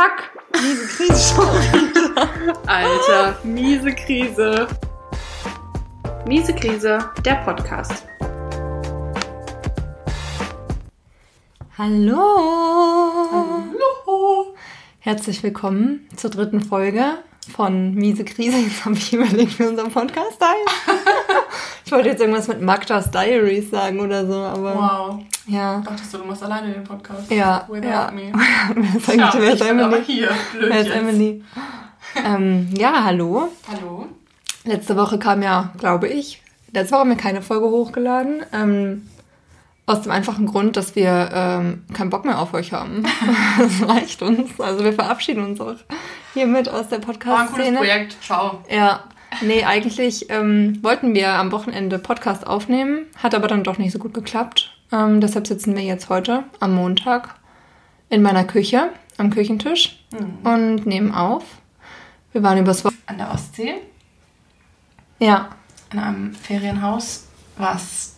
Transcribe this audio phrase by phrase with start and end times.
[0.00, 0.30] Fuck!
[0.62, 2.56] Miese Krise schon.
[2.66, 4.66] Alter, miese Krise.
[6.26, 8.06] Miese Krise, der Podcast.
[11.76, 12.16] Hallo.
[13.30, 14.54] Hallo.
[15.00, 17.18] Herzlich willkommen zur dritten Folge
[17.54, 18.56] von Miese Krise.
[18.56, 20.98] Jetzt habe ich überlegt, wie unser Podcast heißt.
[21.84, 25.24] ich wollte jetzt irgendwas mit Magdas Diaries sagen oder so, aber Wow.
[25.50, 25.82] Ja.
[25.84, 27.30] Dachtest du, du machst alleine den Podcast?
[27.30, 28.10] Ja, Without ja.
[28.10, 28.32] me.
[28.96, 30.04] ist ich bin aber Emily?
[30.04, 30.30] hier.
[30.52, 30.90] Blöd jetzt.
[30.90, 31.44] Emily?
[32.24, 33.48] ähm, ja, hallo.
[33.68, 34.06] Hallo.
[34.64, 38.42] Letzte Woche kam ja, glaube ich, letzte Woche haben wir keine Folge hochgeladen.
[38.52, 39.06] Ähm,
[39.86, 43.02] aus dem einfachen Grund, dass wir ähm, keinen Bock mehr auf euch haben.
[43.58, 44.60] das reicht uns.
[44.60, 45.74] Also wir verabschieden uns auch
[46.32, 47.76] hiermit aus der War ein cooles Podcast-Szene.
[47.76, 48.16] Projekt.
[48.22, 48.60] Ciao.
[48.70, 49.04] Ja,
[49.42, 53.98] nee, eigentlich ähm, wollten wir am Wochenende Podcast aufnehmen, hat aber dann doch nicht so
[53.98, 54.76] gut geklappt.
[54.92, 57.36] Ähm, deshalb sitzen wir jetzt heute am Montag
[58.08, 60.02] in meiner Küche am Küchentisch
[60.44, 61.44] und nehmen auf.
[62.32, 63.02] Wir waren übers Wochenende.
[63.06, 63.74] An der Ostsee,
[65.18, 65.50] Ja,
[65.92, 67.26] in einem Ferienhaus,
[67.58, 68.16] was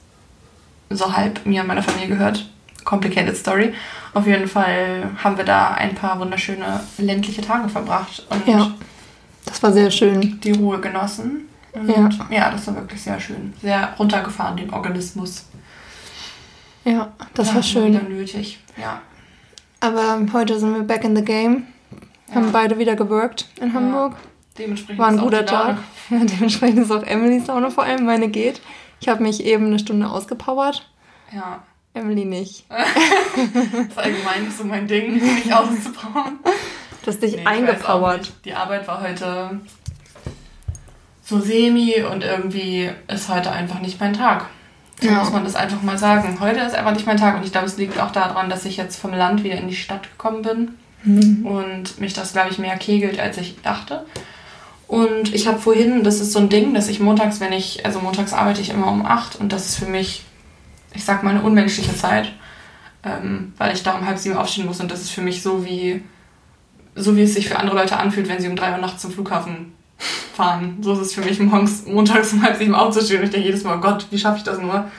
[0.91, 2.48] so halb mir und meiner Familie gehört.
[2.84, 3.72] Complicated Story.
[4.15, 8.72] Auf jeden Fall haben wir da ein paar wunderschöne ländliche Tage verbracht und ja.
[9.53, 10.41] Das war sehr schön.
[10.41, 11.48] die Ruhe genossen.
[11.75, 12.08] Und Ja.
[12.31, 13.53] ja, das war wirklich sehr schön.
[13.62, 15.44] Sehr runtergefahren, den Organismus.
[16.84, 17.92] Ja, das war Ja, schön.
[17.94, 18.59] Wieder nötig.
[18.77, 19.00] Ja.
[19.81, 21.67] Aber heute sind wir back in the game.
[22.34, 22.50] Haben Ja.
[22.53, 24.17] beide wieder geworkt in Hamburg.
[24.59, 25.78] Dementsprechend War ein guter Tag.
[26.11, 28.05] Dementsprechend ist auch Emilys Laune vor allem.
[28.05, 28.61] Meine geht.
[29.00, 30.89] Ich habe mich eben eine Stunde ausgepowert.
[31.33, 31.62] Ja.
[31.94, 32.64] Emily nicht.
[33.34, 36.39] Das ist allgemein nicht so mein Ding, mich auszubauen.
[37.05, 38.33] Du hast dich Nee, eingepowert.
[38.45, 39.61] Die Arbeit war heute
[41.25, 44.47] so semi und irgendwie ist heute einfach nicht mein Tag.
[45.00, 45.14] So Ja.
[45.19, 46.39] muss man das einfach mal sagen.
[46.41, 48.77] Heute ist einfach nicht mein Tag und ich glaube, es liegt auch daran, dass ich
[48.77, 50.70] jetzt vom Land wieder in die Stadt gekommen bin
[51.04, 51.44] Mhm.
[51.47, 54.06] und mich das, glaube ich, mehr kegelt, als ich dachte.
[54.87, 57.98] Und ich habe vorhin, das ist so ein Ding, dass ich montags, wenn ich, also
[57.98, 60.22] montags arbeite ich immer um 8 und das ist für mich,
[60.93, 62.31] ich sag mal, eine unmenschliche Zeit,
[63.04, 65.65] ähm, weil ich da um halb sieben aufstehen muss und das ist für mich so
[65.65, 66.04] wie,
[66.94, 69.12] so wie es sich für andere Leute anfühlt, wenn sie um drei Uhr nachts zum
[69.12, 69.72] Flughafen
[70.34, 70.78] fahren.
[70.80, 73.76] So ist es für mich morgens, montags um halb sieben aufzustehen ich denke jedes Mal,
[73.76, 74.91] oh Gott, wie schaffe ich das nur?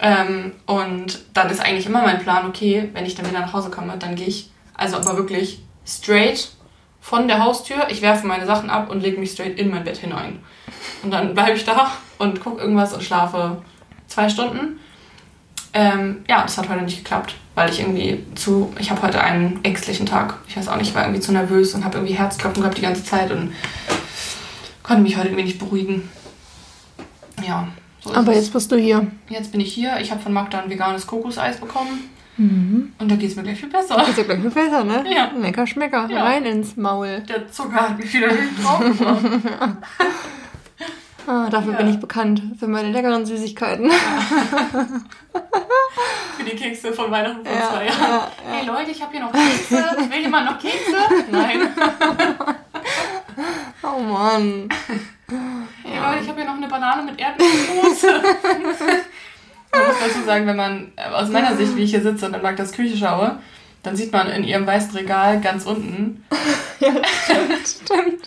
[0.00, 3.70] Ähm, und dann ist eigentlich immer mein Plan, okay, wenn ich dann wieder nach Hause
[3.70, 6.50] komme, dann gehe ich, also aber wirklich straight
[7.00, 9.96] von der Haustür, ich werfe meine Sachen ab und lege mich straight in mein Bett
[9.96, 10.38] hinein.
[11.02, 13.62] Und dann bleibe ich da und gucke irgendwas und schlafe
[14.06, 14.78] zwei Stunden.
[15.74, 19.60] Ähm, ja, das hat heute nicht geklappt, weil ich irgendwie zu, ich habe heute einen
[19.64, 20.34] ängstlichen Tag.
[20.48, 22.82] Ich weiß auch nicht, ich war irgendwie zu nervös und habe irgendwie Herzklopfen gehabt die
[22.82, 23.52] ganze Zeit und
[24.82, 26.08] konnte mich heute irgendwie nicht beruhigen.
[27.46, 27.68] Ja,
[28.02, 28.38] so ist Aber es.
[28.38, 29.06] jetzt bist du hier.
[29.28, 29.98] Jetzt bin ich hier.
[30.00, 32.08] Ich habe von Magda ein veganes Kokoseis bekommen.
[32.38, 32.92] Mhm.
[32.98, 34.00] Und da geht es mir gleich viel besser.
[34.08, 35.04] Ist ja gleich viel besser, ne?
[35.12, 35.30] Ja.
[35.38, 36.08] Lecker Schmecker.
[36.10, 36.24] Ja.
[36.24, 37.22] Rein ins Maul.
[37.28, 38.28] Der Zucker hat mich wieder
[38.62, 38.84] drauf.
[41.28, 41.78] Ah, dafür Ja.
[41.78, 42.40] bin ich bekannt.
[42.58, 43.90] Für meine leckeren Süßigkeiten.
[46.36, 48.00] Für die Kekse von Weihnachten vor Ja, zwei Jahren.
[48.00, 48.28] ja, ja.
[48.50, 49.76] Hey Leute, ich habe hier noch Kekse.
[50.10, 50.96] Will jemand noch Kekse?
[51.30, 51.68] Nein.
[53.82, 54.68] Oh Mann.
[55.84, 58.06] Hey Leute, ich habe hier noch eine Banane mit Erdnusssoße.
[58.52, 62.34] man muss dazu sagen, wenn man äh, aus meiner Sicht, wie ich hier sitze und
[62.34, 63.38] in Magdas Küche schaue,
[63.82, 66.24] dann sieht man in ihrem weißen Regal ganz unten
[67.64, 68.22] Stimmt.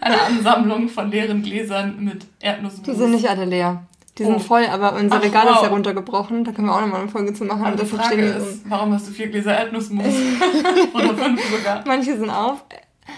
[0.00, 2.82] eine Ansammlung von leeren Gläsern mit Erdnussmus.
[2.82, 3.82] Die sind nicht alle leer.
[4.18, 4.38] Die sind Oh.
[4.38, 5.62] voll, aber unser Ach, Regal ist wow.
[5.64, 6.44] ja runtergebrochen.
[6.44, 7.64] Da können wir auch nochmal eine Folge zu machen.
[7.64, 10.06] Aber die deshalb Frage ist, warum hast du vier Gläser Erdnussmus?
[10.94, 11.82] Oder fünf sogar.
[11.86, 12.64] Manche sind auf.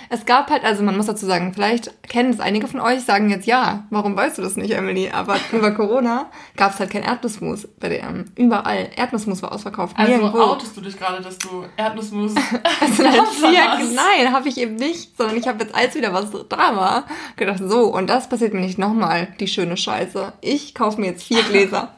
[0.09, 3.31] Es gab halt, also man muss dazu sagen, vielleicht kennen es einige von euch, sagen
[3.31, 3.85] jetzt ja.
[3.91, 5.11] Warum weißt du das nicht, Emily?
[5.11, 8.25] Aber über Corona gab es halt kein Erdnussmus bei DM.
[8.37, 8.91] Überall.
[8.97, 9.97] Erdnussmus war ausverkauft.
[9.99, 10.41] Also Nirgendwo.
[10.41, 12.33] outest du dich gerade, dass du Erdnussmus
[12.97, 16.77] sind halt nein, habe ich eben nicht, sondern ich habe jetzt, als wieder was da
[16.77, 17.05] war,
[17.37, 20.33] gedacht, so, und das passiert mir nicht nochmal, die schöne Scheiße.
[20.41, 21.94] Ich kaufe mir jetzt vier Gläser.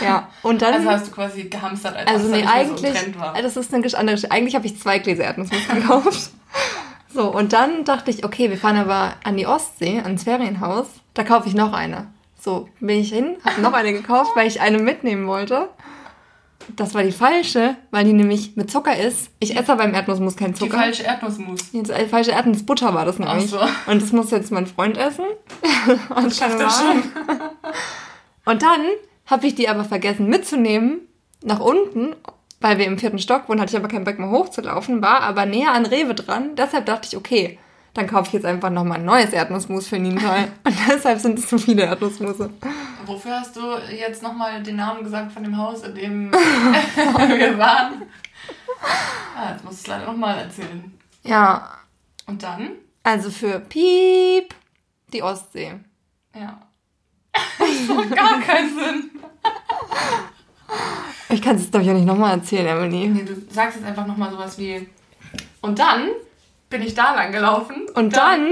[0.00, 0.74] ja, und dann...
[0.74, 4.30] Also hast du quasi gehamstert, als Also nee, eigentlich, so das ist eine andere.
[4.30, 6.30] Eigentlich habe ich zwei Gläser Erdnussmus gekauft.
[7.14, 10.86] So, und dann dachte ich, okay, wir fahren aber an die Ostsee, ans Ferienhaus.
[11.14, 12.06] Da kaufe ich noch eine.
[12.40, 15.68] So, bin ich hin, habe noch eine gekauft, weil ich eine mitnehmen wollte.
[16.76, 19.30] Das war die falsche, weil die nämlich mit Zucker ist.
[19.40, 20.78] Ich esse aber beim Erdnussmus keinen Die Zucker.
[20.78, 21.74] falsche Erdnussmus.
[21.74, 23.50] Äh, falsche Erdnussbutter war das nämlich.
[23.50, 23.58] so.
[23.86, 25.24] Und das muss jetzt mein Freund essen.
[26.16, 27.02] Und, das Wahl.
[28.46, 28.80] und dann
[29.26, 31.00] habe ich die aber vergessen mitzunehmen
[31.44, 32.14] nach unten,
[32.62, 35.44] weil wir im vierten Stock wohnen, hatte ich aber keinen Bock mehr hochzulaufen, war aber
[35.46, 36.54] näher an Rewe dran.
[36.56, 37.58] Deshalb dachte ich, okay,
[37.94, 40.44] dann kaufe ich jetzt einfach nochmal ein neues Erdnussmus für Nintal.
[40.64, 42.50] Und deshalb sind es so viele Erdnussmusse.
[43.04, 43.60] Wofür hast du
[43.94, 48.02] jetzt nochmal den Namen gesagt von dem Haus, in dem wir waren?
[49.36, 50.98] Ah, jetzt musst du es leider nochmal erzählen.
[51.24, 51.68] Ja,
[52.26, 52.70] Und dann?
[53.02, 54.54] also für Piep
[55.12, 55.74] die Ostsee.
[56.34, 56.62] Ja.
[57.58, 59.10] Das macht gar keinen Sinn.
[61.28, 63.08] Ich kann es, glaube ich, auch nicht nochmal erzählen, Emily.
[63.08, 64.86] Nee, du sagst jetzt einfach nochmal sowas wie.
[65.60, 66.08] Und dann
[66.68, 67.86] bin ich da lang gelaufen.
[67.94, 68.48] Und dann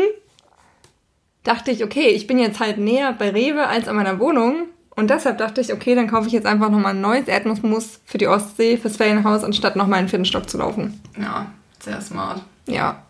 [1.43, 4.67] dachte ich, okay, ich bin jetzt halt näher bei Rewe als an meiner Wohnung.
[4.97, 8.19] Und deshalb dachte ich, okay, dann kaufe ich jetzt einfach nochmal ein neues Erdnussmus für
[8.19, 11.01] die Ostsee, fürs Ferienhaus, anstatt nochmal in den vierten Stock zu laufen.
[11.19, 11.47] Ja,
[11.81, 12.43] sehr smart.
[12.67, 13.03] Ja.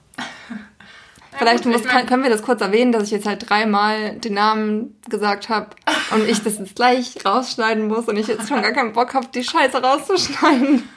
[1.33, 4.35] Ja, Vielleicht muss, kann, können wir das kurz erwähnen, dass ich jetzt halt dreimal den
[4.35, 5.69] Namen gesagt habe
[6.11, 9.27] und ich das jetzt gleich rausschneiden muss und ich jetzt schon gar keinen Bock habe,
[9.33, 10.89] die Scheiße rauszuschneiden.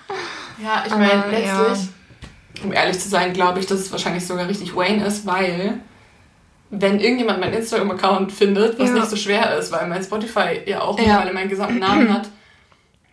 [0.63, 1.89] Ja, ich meine, letztlich,
[2.63, 5.80] um ehrlich zu sein, glaube ich, dass es wahrscheinlich sogar richtig Wayne ist, weil
[6.71, 8.95] wenn irgendjemand meinen Instagram-Account findet, was Ja.
[8.95, 11.03] nicht so schwer ist, weil mein Spotify ja auch Ja.
[11.06, 12.30] mittlerweile meinen gesamten Namen hat,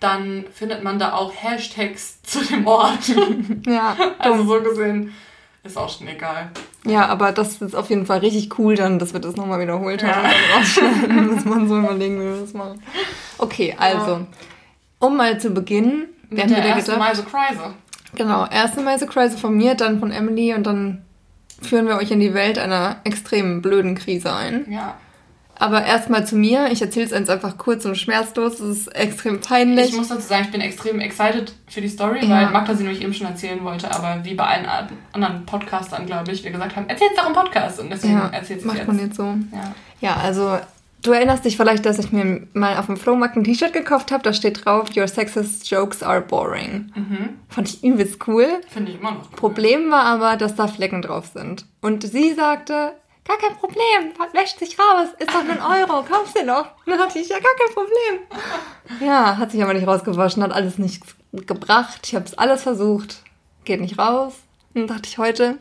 [0.01, 3.01] dann findet man da auch Hashtags zu dem Ort.
[3.67, 5.13] Ja, Also so gesehen
[5.63, 6.51] ist auch schon egal.
[6.87, 10.03] ja, aber das ist auf jeden Fall richtig cool dann, dass wir das nochmal wiederholt
[10.03, 11.09] haben Ja.
[11.09, 12.83] und man so überlegen, wie wir das machen.
[13.39, 14.27] Okay, also,
[14.99, 17.75] um mal zu beginnen, wir haben wieder ersten gedacht, Meise Kreise.
[18.15, 21.03] genau, erste Meise Crazy von mir, dann von Emily und dann
[21.63, 24.67] führen wir euch in die Welt einer extremen blöden Krise ein.
[24.71, 24.97] Ja.
[25.61, 26.69] Aber erstmal zu mir.
[26.73, 28.55] Ich erzähle es jetzt einfach kurz und schmerzlos.
[28.61, 29.91] Es ist extrem peinlich.
[29.91, 32.31] Ich muss dazu sagen, ich bin extrem excited für die Story, Ja.
[32.31, 34.67] weil Magda sie nämlich eben schon erzählen wollte, aber wie bei allen
[35.13, 38.61] anderen Podcastern, glaube ich, wir gesagt haben, erzähl's doch im Podcast und deswegen ja, erzähl's
[38.61, 38.87] es macht jetzt.
[38.87, 39.23] man jetzt so.
[39.53, 39.75] Ja.
[40.01, 40.59] Ja, also
[41.03, 44.23] du erinnerst dich vielleicht, dass ich mir mal auf dem Flohmarkt ein T-Shirt gekauft habe.
[44.23, 46.91] Da steht drauf, Your sexist jokes are boring.
[46.95, 47.29] Mhm.
[47.51, 48.47] Fand ich übelst cool.
[48.71, 49.25] Finde ich immer noch.
[49.31, 49.37] Cool.
[49.37, 51.67] Problem war aber, dass da Flecken drauf sind.
[51.83, 52.93] Und sie sagte,
[53.25, 56.67] gar kein Problem, wäscht sich raus, ist doch nur ein Euro, kaufst du doch.
[56.85, 59.01] Und dann dachte ich, ja, gar kein Problem.
[59.01, 62.01] Ja, hat sich aber nicht rausgewaschen, hat alles nichts gebracht.
[62.05, 63.23] Ich habe es alles versucht,
[63.65, 64.35] geht nicht raus.
[64.75, 65.59] Und dann dachte ich heute,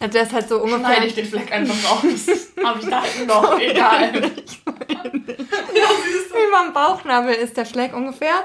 [0.00, 0.86] also der ist halt so ungefähr...
[0.86, 2.04] Schneide ich den Fleck einfach raus.
[2.64, 4.14] Habe ich da noch, egal.
[4.14, 4.24] Über
[6.64, 8.44] dem Bauchnabel ist der Fleck ungefähr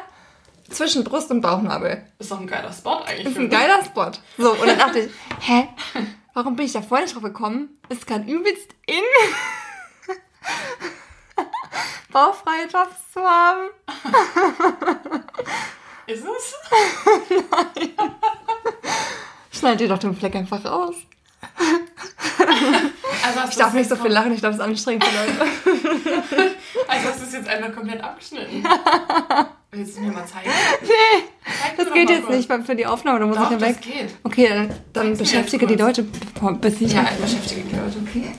[0.69, 2.03] zwischen Brust und Bauchnabel.
[2.19, 3.27] Ist doch ein geiler Spot eigentlich.
[3.27, 3.51] Ist ein mich.
[3.51, 4.11] geiler Spot.
[4.37, 5.11] So, und dann dachte ich,
[5.41, 5.67] hä?
[6.39, 7.77] Warum bin ich da vorher nicht drauf gekommen?
[7.89, 9.03] Ist gerade übelst in,
[12.13, 13.69] bauchfreie Jobs zu haben.
[16.07, 16.55] Ist es?
[19.59, 20.95] Schneid dir doch den Fleck einfach raus.
[23.25, 25.41] Also Ich darf nicht so viel lachen, ich glaube, es ist anstrengend für Leute.
[26.87, 28.63] Also hast du es jetzt einfach komplett abgeschnitten.
[29.71, 30.49] Willst du mir mal zeigen?
[30.83, 31.27] Nee,
[31.77, 33.81] das geht jetzt nicht weil für die Aufnahme, da muss Doch, ich ja weg.
[33.81, 34.15] geht.
[34.23, 35.75] Okay, dann, dann beschäftige die.
[35.75, 37.97] Leute, bis ich Ja, ich beschäftige die Leute.
[38.07, 38.31] Okay.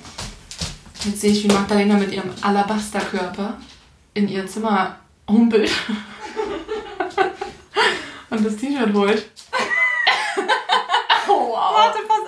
[1.04, 3.56] Jetzt sehe ich, wie Magdalena mit ihrem Alabasterkörper
[4.14, 4.96] in ihr Zimmer
[5.28, 5.70] humpelt
[8.30, 9.30] und das T-Shirt holt.
[11.28, 11.56] oh, wow.
[11.56, 12.19] pass auf.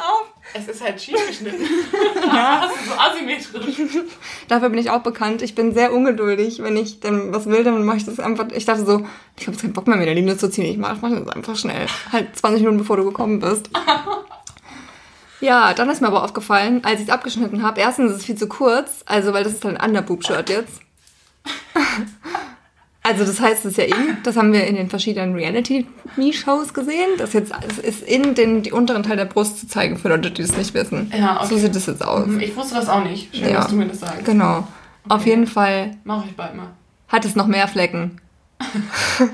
[0.55, 1.65] Es ist halt schief geschnitten.
[2.27, 2.63] Ja.
[2.63, 4.05] Das ist so asymmetrisch.
[4.49, 5.43] Dafür bin ich auch bekannt.
[5.43, 6.63] Ich bin sehr ungeduldig.
[6.63, 8.47] Wenn ich dann was will, dann mache ich das einfach.
[8.55, 9.05] Ich dachte so,
[9.37, 10.65] ich habe jetzt keinen Bock mehr, mir der Linie zu ziehen.
[10.65, 11.87] Ich mache mach das einfach schnell.
[12.11, 13.69] Halt 20 Minuten bevor du gekommen bist.
[15.41, 18.37] Ja, dann ist mir aber aufgefallen, als ich es abgeschnitten habe, erstens ist es viel
[18.37, 20.81] zu kurz, also weil das ist halt ein Underboob-Shirt jetzt.
[23.05, 27.09] Also das heißt, es ist ja in, das haben wir in den verschiedenen Reality-Me-Shows gesehen,
[27.19, 30.31] dass jetzt es ist in den die unteren Teil der Brust zu zeigen für Leute,
[30.31, 31.13] die es nicht wissen.
[31.17, 31.47] Ja, okay.
[31.49, 32.29] So sieht es jetzt aus.
[32.39, 33.35] Ich wusste das auch nicht.
[33.35, 33.55] Schön, Ja.
[33.57, 34.25] dass du mir das sagst.
[34.25, 34.59] Genau.
[35.09, 35.31] Auf Okay.
[35.31, 36.69] jeden Fall Mache ich bald mal.
[37.09, 38.21] hat es noch mehr Flecken.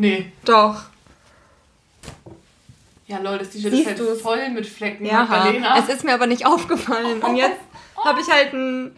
[0.00, 0.30] Nee.
[0.44, 0.82] Doch.
[3.08, 4.20] Ja, lol, das T-Shirt ist halt du's?
[4.20, 5.04] voll mit Flecken.
[5.06, 5.26] Ja,
[5.78, 7.20] es ist mir aber nicht aufgefallen.
[7.20, 7.56] Und jetzt
[8.04, 8.92] habe ich halt ein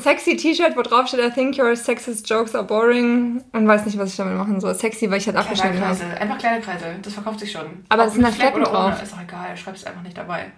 [0.00, 3.42] sexy T-Shirt, wo drauf steht, I think your sexist jokes are boring.
[3.52, 4.74] Und weiß nicht, was ich damit machen soll.
[4.74, 5.98] Sexy, weil ich halt abgeschnitten habe.
[6.20, 6.96] Einfach kleine Kreisel.
[7.02, 7.66] Das verkauft sich schon.
[7.88, 9.02] Aber Ob es sind halt Fleck Flecken ohne, drauf.
[9.02, 9.56] Ist auch egal.
[9.56, 10.50] Schreib es einfach nicht dabei.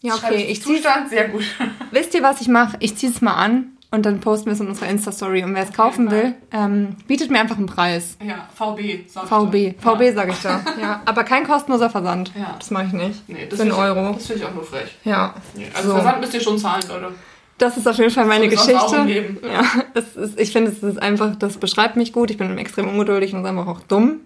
[0.00, 0.46] Ja, okay.
[0.48, 1.44] Ich zieh's, Zustand, sehr gut.
[1.92, 2.76] wisst ihr, was ich mache?
[2.80, 5.44] Ich ziehe es mal an und dann posten wir es in unserer Insta-Story.
[5.44, 8.16] Und wer es kaufen will, ähm, bietet mir einfach einen Preis.
[8.20, 9.06] Ja, VB.
[9.08, 9.54] Sag VB.
[9.54, 9.94] ich doch.
[9.96, 10.60] VB sage ich da.
[10.80, 11.02] Ja.
[11.04, 12.32] Aber kein kostenloser Versand.
[12.36, 12.56] Ja.
[12.58, 13.28] Das mache ich nicht.
[13.28, 14.12] Nee, das Für einen ich- Euro.
[14.14, 14.96] Das finde ich auch nur frech.
[15.04, 15.34] Ja.
[15.54, 15.94] Nee, also So.
[15.94, 17.12] Versand müsst ihr schon zahlen, Leute.
[17.62, 19.38] Das ist auf jeden Fall meine Geschichte.
[19.42, 19.62] Ja,
[19.94, 22.30] ist, ich finde, es ist einfach, das beschreibt mich gut.
[22.32, 24.20] Ich bin extrem ungeduldig und einfach auch dumm.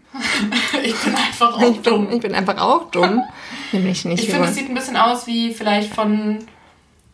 [0.82, 2.06] Ich bin einfach auch Ich dumm.
[2.06, 3.22] bin, ich bin einfach auch dumm.
[3.72, 4.22] Nämlich nicht.
[4.24, 6.38] Ich finde, es sieht ein bisschen aus wie vielleicht von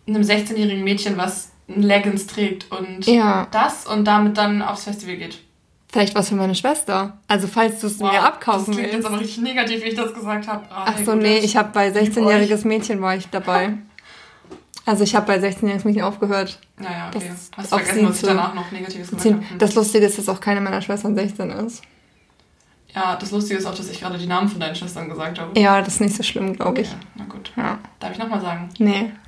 [0.07, 3.49] einem 16-jährigen Mädchen, was ein Leggings trägt und Ja.
[3.51, 5.39] das und damit dann aufs Festival geht.
[5.91, 7.19] Vielleicht was für meine Schwester.
[7.29, 9.07] Also, falls du es mir das abkaufen klingt jetzt willst.
[9.09, 10.65] aber richtig negativ, wie ich das gesagt habe.
[10.71, 13.75] Ah, Ach so, nee, jetzt- ich habe bei lieb 16-jähriges Mädchen war ich dabei.
[14.85, 16.59] Also ich habe bei 16-jähriges Mädchen aufgehört.
[16.79, 17.31] Naja, okay.
[17.31, 19.35] das Hast vergessen, was ich danach noch Negatives Ziehen.
[19.37, 19.59] habe.
[19.59, 21.83] Das Lustige ist, dass auch keine meiner Schwestern 16 ist.
[22.95, 25.59] Ja, das Lustige ist auch, dass ich gerade die Namen von deinen Schwestern gesagt habe.
[25.59, 26.89] Ja, das ist nicht so schlimm, glaube ich.
[26.91, 27.51] Ja, na gut.
[27.57, 27.79] Ja.
[28.01, 28.69] Darf ich nochmal sagen?
[28.79, 29.13] Nee.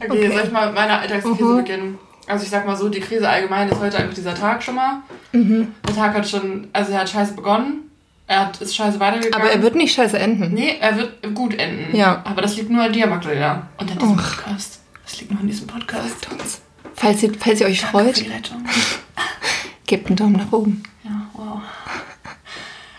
[0.00, 0.32] Okay, Okay.
[0.32, 1.56] soll ich mal mit meiner Alltagskrise Mhm.
[1.56, 1.98] beginnen?
[2.26, 4.96] Also ich sag mal so, die Krise allgemein ist heute einfach dieser Tag schon mal.
[5.32, 5.72] Mhm.
[5.86, 7.90] Der Tag hat schon, also er hat scheiße begonnen.
[8.26, 9.34] Er hat, ist scheiße weitergegangen.
[9.34, 10.54] Aber er wird nicht scheiße enden.
[10.54, 11.94] Nee, er wird gut enden.
[11.94, 12.22] Ja.
[12.24, 13.68] Aber das liegt nur an dir, Magdalena.
[13.76, 14.80] Und an diesem Podcast.
[15.04, 16.26] Das liegt nur an diesem Podcast.
[16.94, 18.64] Falls ihr, falls ihr euch Danke für freut, die Rettung.
[19.86, 20.82] gebt einen Daumen nach oben.
[21.02, 21.60] Ja, wow.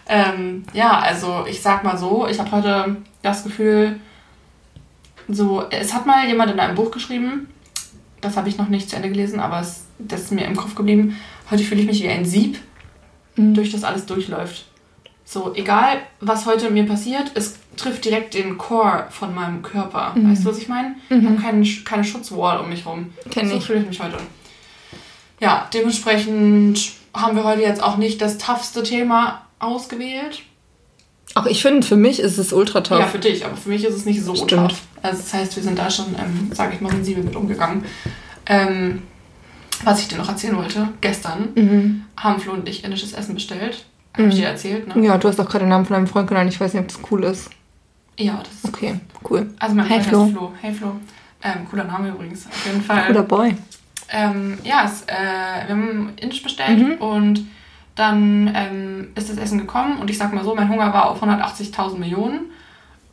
[0.07, 3.99] ähm, ja, also ich sag mal so, ich habe heute das Gefühl,
[5.27, 7.47] so, es hat mal jemand in einem Buch geschrieben,
[8.21, 10.75] das habe ich noch nicht zu Ende gelesen, aber es, das ist mir im Kopf
[10.75, 11.17] geblieben.
[11.49, 12.59] Heute fühle ich mich wie ein Sieb,
[13.35, 14.65] durch das alles durchläuft.
[15.25, 20.13] So, egal was heute mir passiert, es trifft direkt den Core von meinem Körper.
[20.15, 20.95] Weißt du, was ich meine?
[21.09, 23.11] Ich habe keine, keine Schutzwall um mich rum.
[23.31, 23.65] Kenn so ich.
[23.65, 24.17] fühle ich mich heute.
[25.41, 30.43] Ja, dementsprechend haben wir heute jetzt auch nicht das toughste Thema ausgewählt.
[31.33, 32.99] Auch ich finde, für mich ist es ultra tough.
[32.99, 34.51] Ja, für dich, aber für mich ist es nicht so Stimmt.
[34.69, 34.81] tough.
[35.01, 37.83] Also das heißt, wir sind da schon, ähm, sage ich mal, sensibel mit umgegangen.
[38.45, 39.01] Ähm,
[39.83, 42.05] was ich dir noch erzählen wollte, gestern Mhm.
[42.15, 43.85] haben Flo und ich indisches Essen bestellt.
[44.17, 45.05] Habe ich dir erzählt, ne?
[45.05, 46.51] Ja, du hast auch gerade den Namen von deinem Freund genannt.
[46.51, 47.49] Ich weiß nicht, ob das cool ist.
[48.17, 49.49] Ja, das ist Okay, cool.
[49.59, 50.39] Also mein Hey, Freund Flo.
[50.39, 50.53] Flo.
[50.61, 50.91] Hey Flo.
[51.43, 52.47] Ähm, cooler Name übrigens.
[52.47, 53.07] Auf jeden Fall.
[53.07, 53.55] Cooler Boy.
[54.09, 57.45] Ähm, ja, es, äh, wir haben Indisch bestellt und
[57.95, 61.23] dann ähm, ist das Essen gekommen und ich sag mal so, mein Hunger war auf
[61.23, 62.51] 180.000 Millionen.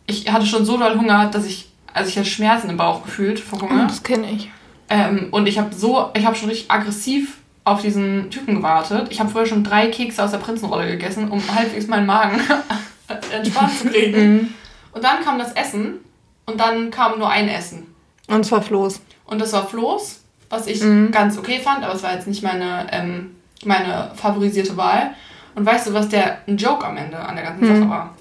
[0.06, 3.38] Ich hatte schon so doll Hunger, dass ich, also ich hatte Schmerzen im Bauch gefühlt
[3.40, 3.86] vor Hunger.
[3.86, 4.50] Das kenne ich.
[4.90, 9.08] Ähm, und ich habe so, ich habe schon richtig aggressiv auf diesen Typen gewartet.
[9.10, 12.40] Ich habe vorher schon drei Kekse aus der Prinzenrolle gegessen, um halbwegs meinen Magen
[13.32, 14.54] entspannt zu kriegen.
[14.92, 16.00] Und dann kam das Essen
[16.46, 17.94] und dann kam nur ein Essen.
[18.28, 19.00] Und zwar Floß.
[19.26, 21.10] Und das war Floß, was ich Mhm.
[21.12, 25.14] ganz okay fand, aber es war jetzt nicht meine, ähm, meine favorisierte Wahl.
[25.54, 27.78] Und weißt du, was der ein Joke am Ende an der ganzen Mhm.
[27.78, 28.16] Sache war?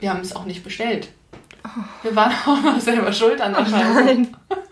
[0.00, 1.08] Wir haben es auch nicht bestellt.
[2.02, 4.04] Wir waren auch noch selber schuld an der Scheiße.
[4.04, 4.36] Nein.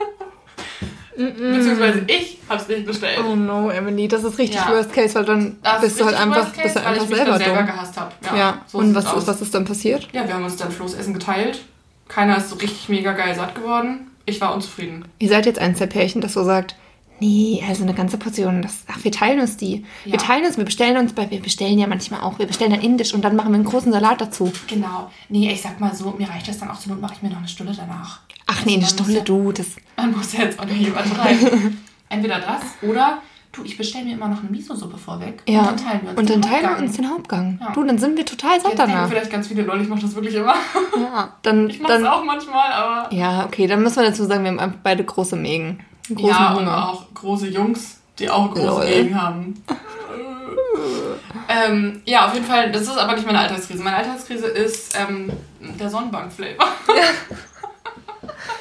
[1.16, 3.18] Beziehungsweise ich habe es nicht bestellt.
[3.25, 4.71] Oh no, Emily, das ist richtig Ja.
[4.71, 7.38] Worst Case, weil dann Das bist ist du halt einfach, Case, bist du einfach selber
[7.38, 7.66] selber dumm.
[7.66, 8.12] gehasst habe.
[8.37, 10.09] Ja, so und was ist, was ist dann passiert?
[10.12, 11.61] Ja, wir haben uns dann Floßessen geteilt.
[12.09, 14.11] Keiner ist so richtig mega geil satt geworden.
[14.26, 15.04] Ich war unzufrieden.
[15.18, 16.75] Ihr seid jetzt eins der Pärchen, das so sagt,
[17.24, 19.84] nee, also eine ganze Portion, das, ach, wir teilen uns die.
[20.04, 20.18] Wir Ja.
[20.18, 23.14] teilen uns, wir bestellen uns, bei, wir bestellen ja manchmal auch, wir bestellen dann indisch
[23.14, 24.52] und dann machen wir einen großen Salat dazu.
[24.68, 25.10] Genau.
[25.28, 27.30] Nee, ich sag mal so, mir reicht das dann auch zur Not, mache ich mir
[27.30, 28.20] noch eine Stunde danach.
[28.46, 29.66] Ach nee, eine Also man muss Stunde, ja- du, das,
[29.96, 31.82] Man muss ja jetzt auch nicht übertreiben.
[32.10, 33.18] Entweder das oder
[33.52, 35.42] du, ich bestelle mir immer noch eine Miso-Suppe vorweg.
[35.48, 35.60] ja.
[35.60, 36.86] Und dann teilen wir uns Und den dann teilen wir Hauptgang.
[36.88, 37.58] uns den Hauptgang.
[37.60, 37.70] Ja.
[37.72, 39.08] Du, dann sind wir total satt Jetzt danach.
[39.08, 40.54] vielleicht ganz viele Leute, ich mache das wirklich immer.
[40.98, 43.14] Ja, dann, Ich mache es auch manchmal, aber...
[43.14, 45.80] ja, okay, dann müssen wir dazu sagen, wir haben beide große Mägen.
[46.08, 46.88] Ja, und Hunger.
[46.90, 48.84] auch große Jungs, die auch große.
[48.87, 49.62] Egen haben.
[51.49, 53.82] ähm, ja, auf jeden Fall, das ist aber nicht meine Alltagskrise.
[53.82, 55.30] Meine Alltagskrise ist ähm,
[55.61, 56.66] der Sonnenbank-Flavor.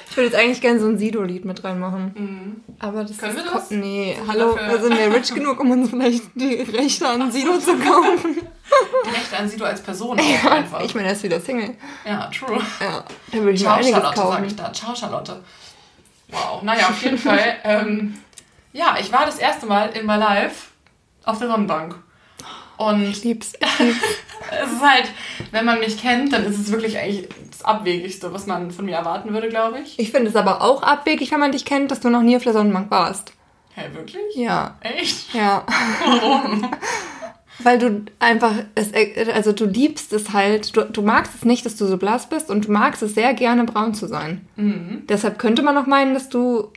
[0.09, 2.13] Ich würde jetzt eigentlich gerne so ein Sido-Lied mit reinmachen.
[2.15, 2.63] Mhm.
[2.77, 3.71] Aber das Können ist wir das?
[3.71, 7.57] Nee, wir hallo, dafür- sind wir rich genug, um uns vielleicht die Rechte an Sido
[7.57, 8.35] zu kaufen?
[8.35, 10.81] Die Rechte an Sido als Person auch einfach.
[10.81, 11.71] Ich meine, er ist wieder Single.
[12.05, 12.59] ja, true.
[12.79, 14.45] Ja, da würde ich mir Ciao, einiges Charlotte, sag kaufen.
[14.45, 14.71] ich da.
[14.71, 15.39] Ciao, Charlotte.
[16.33, 17.55] Wow, naja, auf jeden Fall.
[17.63, 18.17] Ähm,
[18.73, 20.67] ja, ich war das erste Mal in my life
[21.23, 21.95] auf der Sonnenbank.
[22.77, 23.53] Und Ich lieb's.
[23.61, 23.99] Ich lieb's.
[24.51, 25.05] es ist halt,
[25.51, 28.95] wenn man mich kennt, dann ist es wirklich eigentlich das Abwegigste, was man von mir
[28.95, 29.97] erwarten würde, glaube ich.
[29.99, 32.43] Ich finde es aber auch abwegig, wenn man dich kennt, dass du noch nie auf
[32.43, 33.33] der Sonnenbank warst.
[33.75, 34.35] Hä, wirklich?
[34.35, 35.33] Ja, Echt?
[35.33, 35.63] ja.
[36.05, 36.69] Warum?
[37.59, 38.89] Weil du einfach, es,
[39.33, 42.49] also du liebst es halt, du, du magst es nicht, dass du so blass bist
[42.49, 44.41] und du magst es sehr gerne braun zu sein.
[44.55, 45.03] Mhm.
[45.07, 46.69] Deshalb könnte man noch meinen, dass du,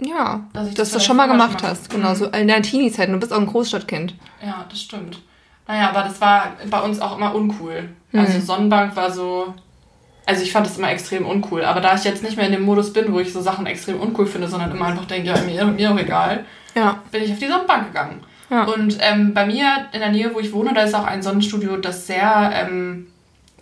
[0.00, 1.90] ja, Dass ich dass das du das schon mal gemacht schon hast.
[1.90, 2.14] Genau, Mhm.
[2.14, 3.10] so in deiner Teenie-Zeit.
[3.10, 4.14] Du bist auch ein Großstadtkind.
[4.44, 5.20] Ja, das stimmt.
[5.68, 7.90] Naja, aber das war bei uns auch immer uncool.
[8.12, 8.42] Also Mhm.
[8.42, 9.54] Sonnenbank war so.
[10.26, 11.64] Also ich fand das immer extrem uncool.
[11.64, 14.00] Aber da ich jetzt nicht mehr in dem Modus bin, wo ich so Sachen extrem
[14.00, 17.02] uncool finde, sondern immer einfach denke, ja, mir, mir auch egal, Ja.
[17.10, 18.20] bin ich auf die Sonnenbank gegangen.
[18.50, 18.64] Ja.
[18.64, 21.76] Und ähm, bei mir in der Nähe, wo ich wohne, da ist auch ein Sonnenstudio,
[21.76, 23.06] das sehr, ähm,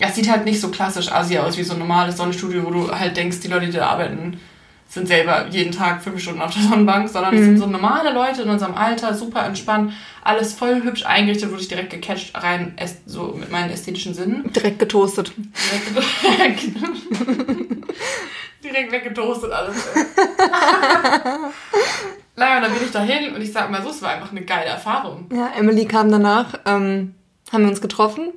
[0.00, 2.70] ja, es sieht halt nicht so klassisch Asia aus wie so ein normales Sonnenstudio, wo
[2.70, 4.40] du halt denkst, die Leute, die da arbeiten,
[4.88, 8.42] sind selber jeden Tag fünf Stunden auf der Sonnenbank, sondern es sind so normale Leute
[8.42, 9.92] in unserem Alter, super entspannt,
[10.24, 14.50] alles voll hübsch eingerichtet, wurde ich direkt gecatcht, rein so mit meinen ästhetischen Sinnen.
[14.54, 15.32] Direkt getoastet.
[16.22, 16.62] Direkt,
[18.64, 19.76] direkt weggetoastet alles.
[22.38, 24.66] naja, dann bin ich dahin und ich sag mal so, es war einfach eine geile
[24.66, 25.26] Erfahrung.
[25.32, 27.14] Ja, Emily kam danach, ähm,
[27.52, 28.32] haben wir uns getroffen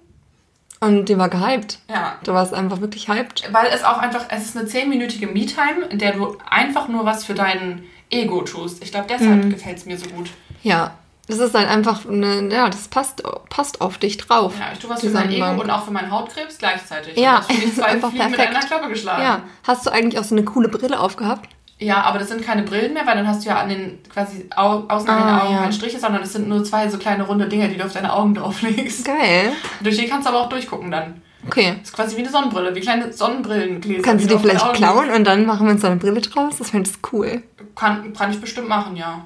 [0.80, 1.80] und die war gehypt.
[1.90, 2.16] Ja.
[2.24, 3.44] Du warst einfach wirklich hyped.
[3.54, 7.24] Weil es auch einfach, es ist eine zehnminütige Me-Time, in der du einfach nur was
[7.26, 8.84] für dein Ego tust.
[8.84, 10.30] Ich glaube, deshalb gefällt es mir so gut.
[10.64, 10.96] Ja,
[11.28, 14.54] Das ist halt einfach eine, ja, das passt, passt auf dich drauf.
[14.60, 17.16] Ja, ich tue was für mein Ego und auch für meinen Hautkrebs gleichzeitig.
[17.18, 18.58] Ja, das zwei einfach Fliegen mit perfekt.
[18.58, 19.22] einer Klappe geschlagen.
[19.24, 19.44] Ja.
[19.66, 21.48] Hast du eigentlich auch so eine coole Brille aufgehabt?
[21.84, 24.46] Ja, aber das sind keine Brillen mehr, weil dann hast du ja an den quasi
[24.56, 25.60] au außen an den Ah, Augen ja.
[25.62, 28.14] keine Striche, sondern es sind nur zwei so kleine runde Dinger, die du auf deine
[28.14, 29.04] Augen drauflegst.
[29.04, 29.52] Geil.
[29.82, 31.22] Durch die kannst du aber auch durchgucken dann.
[31.48, 31.74] Okay.
[31.80, 34.04] Das ist quasi wie eine Sonnenbrille, wie kleine Sonnenbrillengläser.
[34.04, 36.58] Kannst die du deine vielleicht klauen und dann machen wir uns so eine Brille draus?
[36.60, 37.42] Das fände ich cool.
[37.76, 39.24] Kann, kann ich bestimmt machen, ja.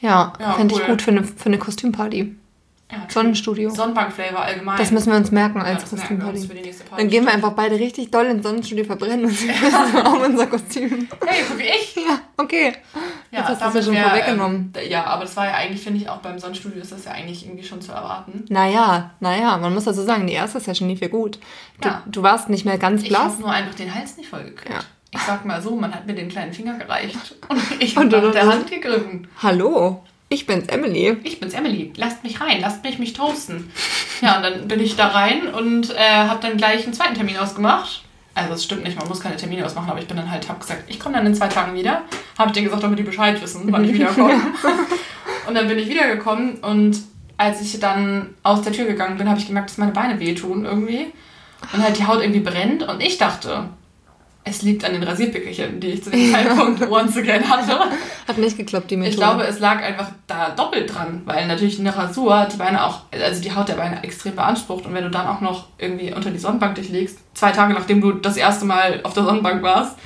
[0.00, 0.88] Ja, Ja, fände ich cool.
[0.88, 2.36] gut für eine, für eine Kostümparty.
[2.92, 3.70] Ja Sonnenstudio.
[3.70, 4.76] Sonnenbankflavor allgemein.
[4.78, 6.46] Das müssen wir uns merken ja, als das merken uns.
[6.96, 9.52] Dann gehen wir einfach beide richtig doll ins Sonnenstudio verbrennen und wir
[10.06, 11.08] auch unser Kostüm.
[11.26, 11.96] Hey, so wie ich.
[11.96, 12.74] Ja, okay.
[13.30, 14.72] Jetzt hast du es ja schon vorweggenommen.
[14.76, 17.12] Ähm, ja, aber das war ja eigentlich, finde ich, auch beim Sonnenstudio ist das ja
[17.12, 18.44] eigentlich irgendwie schon zu erwarten.
[18.50, 21.38] Naja, naja, man muss also sagen, die erste Session lief ja gut.
[21.80, 22.02] Du, Ja.
[22.06, 23.32] du warst nicht mehr ganz Ich blass.
[23.32, 24.74] habe nur einfach den Hals nicht vollgekriegt.
[24.74, 24.80] Ja.
[25.14, 28.32] Ich sag mal so, man hat mir den kleinen Finger gereicht und ich habe nach
[28.32, 29.28] der Hand gegriffen.
[29.42, 31.16] Hallo, ich bin's, Emily.
[31.24, 31.92] Ich bin's, Emily.
[31.96, 33.70] Lasst mich rein, lasst mich mich toasten.
[34.20, 37.36] Ja, und dann bin ich da rein und äh, habe dann gleich einen zweiten Termin
[37.36, 38.02] ausgemacht.
[38.34, 40.58] Also es stimmt nicht, man muss keine Termine ausmachen, aber ich bin dann halt, hab
[40.58, 42.02] gesagt, ich komme dann in zwei Tagen wieder.
[42.38, 44.34] Habe ich denen gesagt, damit die Bescheid wissen, wann ich wiederkomme.
[45.46, 46.96] und dann bin ich wiedergekommen und
[47.36, 50.64] als ich dann aus der Tür gegangen bin, habe ich gemerkt, dass meine Beine wehtun
[50.64, 51.12] irgendwie.
[51.72, 53.68] Und halt die Haut irgendwie brennt und ich dachte,
[54.44, 57.78] es liegt an den Rasierpickelchen, die ich zu dem Zeitpunkt once again hatte.
[58.26, 59.10] Hat nicht geklappt, die Methode.
[59.10, 63.02] Ich glaube, es lag einfach da doppelt dran, weil natürlich eine Rasur die Beine auch,
[63.12, 66.30] also die Haut der Beine extrem beansprucht und wenn du dann auch noch irgendwie unter
[66.30, 69.96] die Sonnenbank dich legst, zwei Tage nachdem du das erste Mal auf der Sonnenbank warst,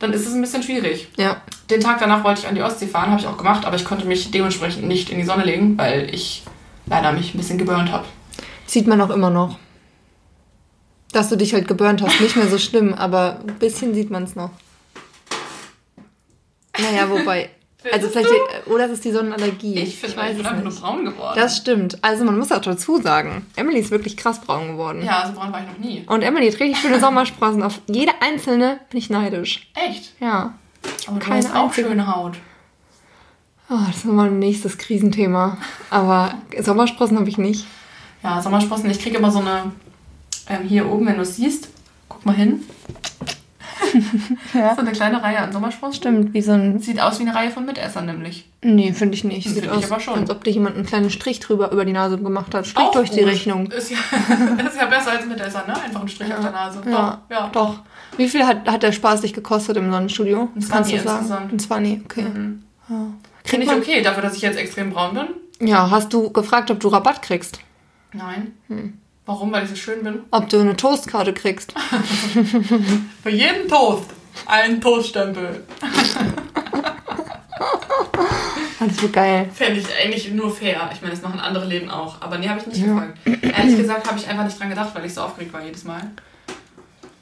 [0.00, 1.08] dann ist es ein bisschen schwierig.
[1.16, 1.36] Ja,
[1.70, 3.84] Den Tag danach wollte ich an die Ostsee fahren, habe ich auch gemacht, aber ich
[3.84, 6.42] konnte mich dementsprechend nicht in die Sonne legen, weil ich
[6.86, 8.04] leider mich ein bisschen geburnt habe.
[8.66, 9.58] sieht man auch immer noch.
[11.14, 14.24] Dass du dich halt geburnt hast, nicht mehr so schlimm, aber ein bisschen sieht man
[14.24, 14.50] es noch.
[16.78, 17.50] Naja, wobei.
[17.92, 18.30] Also vielleicht,
[18.66, 19.78] oder es ist die Sonnenallergie.
[19.78, 20.80] Ich finde, ich, weiß bin es einfach nur nicht.
[20.82, 21.34] braun geworden.
[21.36, 21.98] Das stimmt.
[22.02, 25.02] Also man muss auch dazu sagen, Emily ist wirklich krass braun geworden.
[25.04, 26.02] ja, so braun war ich noch nie.
[26.06, 27.62] Und Emily hat richtig schöne Sommersprossen.
[27.62, 29.70] Auf jede einzelne bin ich neidisch.
[29.74, 30.14] Echt?
[30.18, 30.54] Ja.
[31.06, 31.88] Aber du Keine hast auch einzige.
[31.88, 32.38] schöne Haut.
[33.70, 35.58] Oh, das ist nochmal ein nächstes Krisenthema.
[35.90, 37.66] Aber Sommersprossen habe ich nicht.
[38.22, 39.72] Ja, Sommersprossen, ich kriege immer so eine,
[40.48, 41.68] ähm, hier oben, wenn du es siehst,
[42.08, 42.62] guck mal hin.
[44.54, 44.74] Ja.
[44.74, 45.94] So eine kleine Reihe an Sommersprossen.
[45.94, 46.80] Stimmt, wie so ein.
[46.80, 48.48] Sieht aus wie eine Reihe von Mitessern nämlich.
[48.62, 49.44] Nee, finde ich nicht.
[49.48, 50.18] Sieht find ich aus, aber schon.
[50.20, 52.66] als ob dir jemand einen kleinen Strich drüber über die Nase gemacht hat.
[52.66, 53.28] Strich Auch durch die gut.
[53.28, 53.66] Rechnung.
[53.70, 53.96] Ist ja,
[54.66, 55.80] ist ja besser als Mitesser, ne?
[55.80, 56.82] Einfach ein Strich auf der Nase.
[56.86, 57.50] Ja, Doch, ja.
[57.52, 57.80] doch.
[58.16, 60.48] Wie viel hat, hat der Spaß dich gekostet im Sonnenstudio?
[60.54, 61.18] Ein Das kannst du 20 sagen.
[61.18, 61.52] insgesamt.
[61.52, 62.22] Ein 20, okay.
[62.22, 62.62] Mhm.
[62.88, 62.96] Ja.
[63.44, 65.68] Finde ich man, okay, dafür, dass ich jetzt extrem braun bin.
[65.68, 67.60] ja, hast du gefragt, ob du Rabatt kriegst?
[68.12, 68.52] Nein.
[68.68, 68.98] Hm.
[69.26, 69.52] Warum?
[69.52, 70.20] Weil ich so schön bin?
[70.30, 71.72] Ob du eine Toastkarte kriegst?
[73.22, 74.10] Für jeden Toast
[74.46, 75.64] einen Toaststempel.
[78.86, 79.48] Das wird geil.
[79.54, 80.90] Fände ich eigentlich nur fair.
[80.92, 82.20] Ich meine, das machen andere Läden auch.
[82.20, 82.86] Aber nee, habe ich nicht Ja.
[82.86, 83.18] gefragt.
[83.42, 86.02] Ehrlich gesagt habe ich einfach nicht dran gedacht, weil ich so aufgeregt war jedes Mal.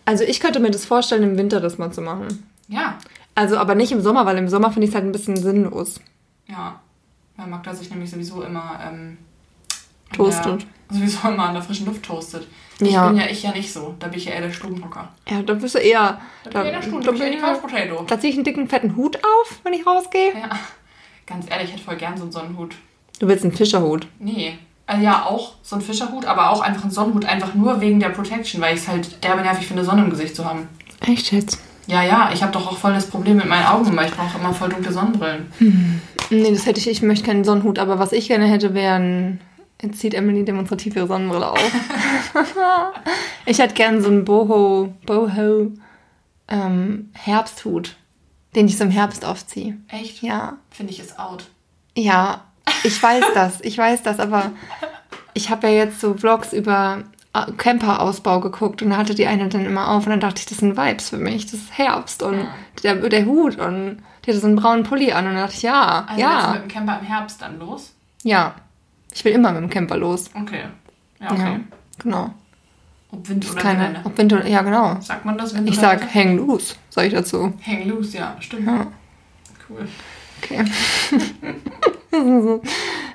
[0.05, 2.49] Also ich könnte mir das vorstellen, im Winter das mal zu machen.
[2.67, 2.99] Ja.
[3.37, 6.01] Also aber nicht im Sommer, weil im Sommer finde ich es halt ein bisschen sinnlos.
[6.49, 6.81] Ja.
[7.37, 9.19] Weil Magda sich nämlich sowieso immer ähm,
[10.12, 10.66] Toastet.
[10.90, 12.46] Der, sowieso immer an der frischen Luft toastet.
[12.81, 12.87] Ja.
[12.87, 13.94] Ich bin ja ich ja nicht so.
[13.98, 15.09] Da bin ich ja eher der Stubenhocker.
[15.29, 16.20] Ja, da bist du eher.
[16.44, 18.05] Da bin ich eher der Stuben, da bin ich die Potato.
[18.07, 20.33] Da ziehe ich einen dicken, fetten Hut auf, wenn ich rausgehe.
[20.35, 20.51] Ja.
[21.27, 22.75] Ganz ehrlich, ich hätte voll gern so einen Sonnenhut.
[23.20, 24.07] Du willst einen Fischerhut.
[24.18, 24.59] Nee.
[24.87, 28.09] Also ja, auch so ein Fischerhut, aber auch einfach einen Sonnenhut, einfach nur wegen der
[28.09, 30.68] Protection, weil ich es halt derbe nervig finde, Sonne im Gesicht zu haben.
[31.01, 31.59] Echt jetzt?
[31.87, 34.38] Ja, ja, ich habe doch auch voll das Problem mit meinen Augen, weil ich brauche
[34.38, 35.51] immer voll dunkle Sonnenbrillen.
[36.31, 36.88] Nee, das hätte ich.
[36.88, 39.40] Ich möchte keinen Sonnenhut, aber was ich gerne hätte, wären.
[39.83, 41.59] Jetzt zieht Emily demonstrativ ihre Sonnenbrille auf.
[43.47, 45.73] ich hätte gern so einen Boho, Boho
[46.49, 47.97] ähm, Herbsthut,
[48.55, 49.77] den ich so im Herbst aufziehe.
[49.88, 50.23] Echt?
[50.23, 50.59] Ja.
[50.71, 51.47] Finde ich ist out.
[51.97, 52.45] Ja,
[52.85, 54.53] ich weiß das, ich weiß das, aber
[55.35, 57.03] ich habe ja jetzt so Vlogs über
[57.35, 60.47] äh, Camperausbau geguckt und da hatte die eine dann immer auf und dann dachte ich,
[60.47, 62.47] das sind Vibes für mich, das ist Herbst und
[62.85, 65.62] der, der Hut und die hatte so einen braunen Pulli an und dann dachte ich,
[65.62, 67.92] ja, Also ja, mit dem Camper im Herbst dann los?
[68.23, 68.55] ja.
[69.14, 70.31] Ich will immer mit dem Camper los.
[70.35, 70.62] Okay.
[71.20, 71.38] Ja, okay.
[71.53, 71.61] Ja,
[72.03, 72.31] genau.
[73.11, 74.01] Ob Wind oder Keine, Welle.
[74.05, 74.96] ob Wind oder, ja genau.
[75.01, 76.14] Sagt man das, Wind Ich sag, Welle?
[76.14, 77.53] hang loose, sag ich dazu.
[77.66, 78.66] Hang loose, ja, stimmt.
[78.66, 78.87] Ja.
[79.68, 79.87] Cool.
[80.42, 80.64] Okay.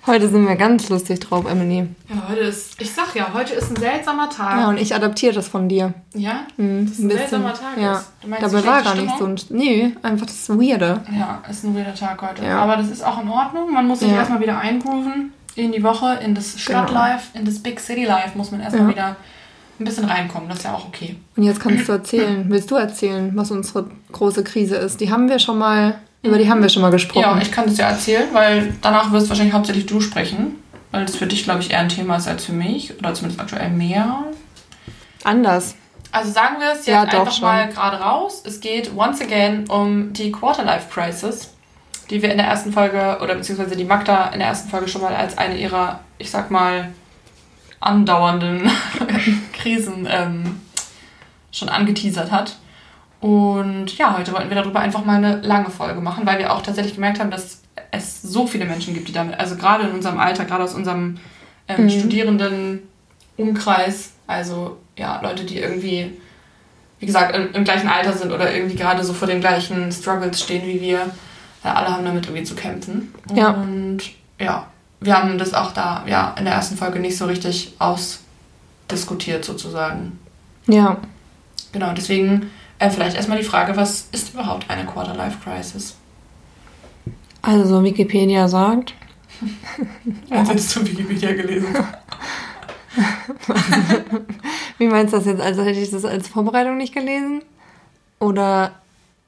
[0.08, 1.88] Heute sind wir ganz lustig drauf, Emily.
[2.10, 4.60] Ja, heute ist, ich sag ja, heute ist ein seltsamer Tag.
[4.62, 5.94] Ja, und ich adaptiere das von dir.
[6.14, 6.48] Ja?
[6.56, 7.94] Mhm, Das ist ein seltsamer Tag Ja.
[7.98, 8.12] ist.
[8.22, 9.36] Du meinst Dabei war gar nicht so ein.
[9.50, 11.02] Nee, einfach das Weirde.
[11.12, 12.44] Ja, ist ein weirder Tag heute.
[12.46, 12.60] Ja.
[12.60, 13.72] Aber das ist auch in Ordnung.
[13.74, 14.18] Man muss sich Ja.
[14.18, 15.34] erstmal wieder eingrooven
[15.64, 18.90] in die Woche, in das Stadtlife, in das Big City Life muss man erstmal Ja.
[18.90, 19.16] wieder
[19.80, 20.50] ein bisschen reinkommen.
[20.50, 21.16] Das ist ja auch okay.
[21.36, 22.46] Und jetzt kannst du erzählen.
[22.50, 25.00] Willst du erzählen, was unsere große Krise ist?
[25.02, 27.22] Die haben wir schon mal Über die haben wir schon mal gesprochen.
[27.22, 30.56] Ja, ich kann das ja erzählen, weil danach wirst wahrscheinlich hauptsächlich du sprechen.
[30.92, 32.98] Weil das für dich, glaube ich, eher ein Thema ist als für mich.
[32.98, 34.24] Oder zumindest aktuell mehr.
[35.24, 35.76] Anders.
[36.12, 37.44] Also sagen wir es jetzt Ja, einfach schon.
[37.44, 38.42] mal gerade raus.
[38.46, 41.54] Es geht once again um die Quarterlife Crisis,
[42.10, 45.02] die wir in der ersten Folge, oder beziehungsweise die Magda in der ersten Folge schon
[45.02, 46.90] mal als eine ihrer, ich sag mal,
[47.80, 48.70] andauernden
[49.54, 50.62] Krisen ähm,
[51.52, 52.58] schon angeteasert hat.
[53.20, 56.62] Und ja, heute wollten wir darüber einfach mal eine lange Folge machen, weil wir auch
[56.62, 60.20] tatsächlich gemerkt haben, dass es so viele Menschen gibt, die damit, also gerade in unserem
[60.20, 61.18] Alter, gerade aus unserem
[61.68, 61.90] ähm, Mhm.
[61.90, 66.14] Studierendenumkreis, also ja, Leute, die irgendwie,
[67.00, 70.42] wie gesagt, im, im gleichen Alter sind oder irgendwie gerade so vor den gleichen Struggles
[70.42, 71.12] stehen wie wir,
[71.68, 73.14] äh, alle haben damit irgendwie zu kämpfen.
[73.34, 73.52] Ja.
[73.52, 74.00] Und
[74.40, 74.68] ja,
[75.00, 80.20] wir haben das auch da ja in der ersten Folge nicht so richtig ausdiskutiert sozusagen.
[80.68, 80.98] Ja.
[81.72, 82.50] Genau, deswegen
[82.80, 85.96] äh, vielleicht erstmal die Frage, was ist überhaupt eine Quarter-Life Crisis?
[87.42, 88.94] Also Wikipedia sagt,
[90.30, 91.68] Als hättest du Wikipedia gelesen.
[94.78, 95.42] wie meinst du das jetzt?
[95.42, 97.44] Also hätte ich das als Vorbereitung nicht gelesen?
[98.20, 98.72] Oder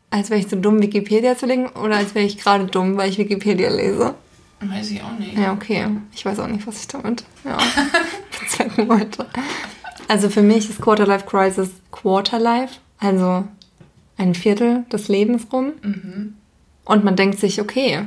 [0.10, 1.68] als wäre ich zu dumm, Wikipedia zu legen?
[1.70, 4.16] Oder als wäre ich gerade dumm, weil ich Wikipedia lese?
[4.62, 5.38] Weiß ich auch nicht.
[5.38, 5.88] Ja, okay.
[6.14, 7.58] Ich weiß auch nicht, was ich damit ja,
[8.40, 9.26] bezwecken wollte.
[10.08, 13.46] Also für mich ist Quarterlife Crisis Quarterlife, also
[14.18, 15.72] ein Viertel des Lebens rum.
[15.82, 16.34] Mhm.
[16.84, 18.06] Und man denkt sich, okay,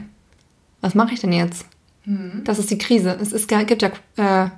[0.80, 1.64] was mache ich denn jetzt?
[2.04, 2.42] Mhm.
[2.44, 3.16] Das ist die Krise.
[3.22, 4.50] Es ist, gibt ja äh,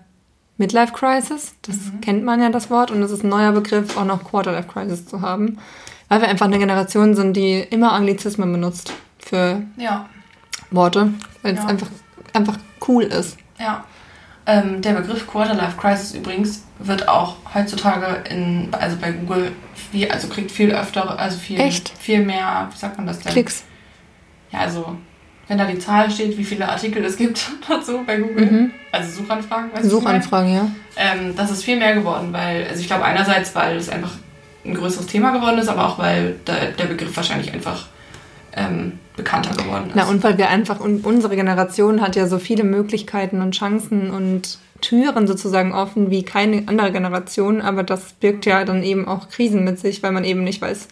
[0.57, 2.01] Midlife Crisis, das Mhm.
[2.01, 5.07] kennt man ja das Wort, und es ist ein neuer Begriff, auch noch Quarterlife Crisis
[5.07, 5.59] zu haben,
[6.09, 10.09] weil wir einfach eine Generation sind, die immer Anglizismen benutzt für Ja,
[10.71, 11.13] Worte,
[11.43, 11.67] weil es Ja.
[11.69, 11.89] einfach,
[12.33, 13.37] einfach cool ist.
[13.59, 13.85] ja.
[14.47, 19.53] Ähm, der Begriff Quarter-Life Crisis übrigens wird auch heutzutage in, also bei Google,
[19.91, 21.89] viel, also kriegt viel öfter, also viel, Echt?
[21.99, 23.33] viel mehr, wie sagt man das denn?
[23.33, 23.65] Klicks.
[24.53, 24.99] Ja, also
[25.49, 28.71] wenn da die Zahl steht, wie viele Artikel es gibt dazu bei Google, Mhm.
[28.93, 29.89] also Suchanfragen, weißt du?
[29.89, 30.67] Suchanfragen, ja.
[30.99, 34.13] Ähm, das ist viel mehr geworden, weil, also ich glaube einerseits, weil es einfach
[34.65, 37.87] ein größeres Thema geworden ist, aber auch weil der, der Begriff wahrscheinlich einfach
[38.57, 39.97] ähm, bekannter geworden ist.
[39.97, 44.11] Na, und weil wir einfach, und unsere Generation hat ja so viele Möglichkeiten und Chancen
[44.11, 49.29] und Türen sozusagen offen wie keine andere Generation, aber das birgt ja dann eben auch
[49.29, 50.89] Krisen mit sich, weil man eben nicht weiß.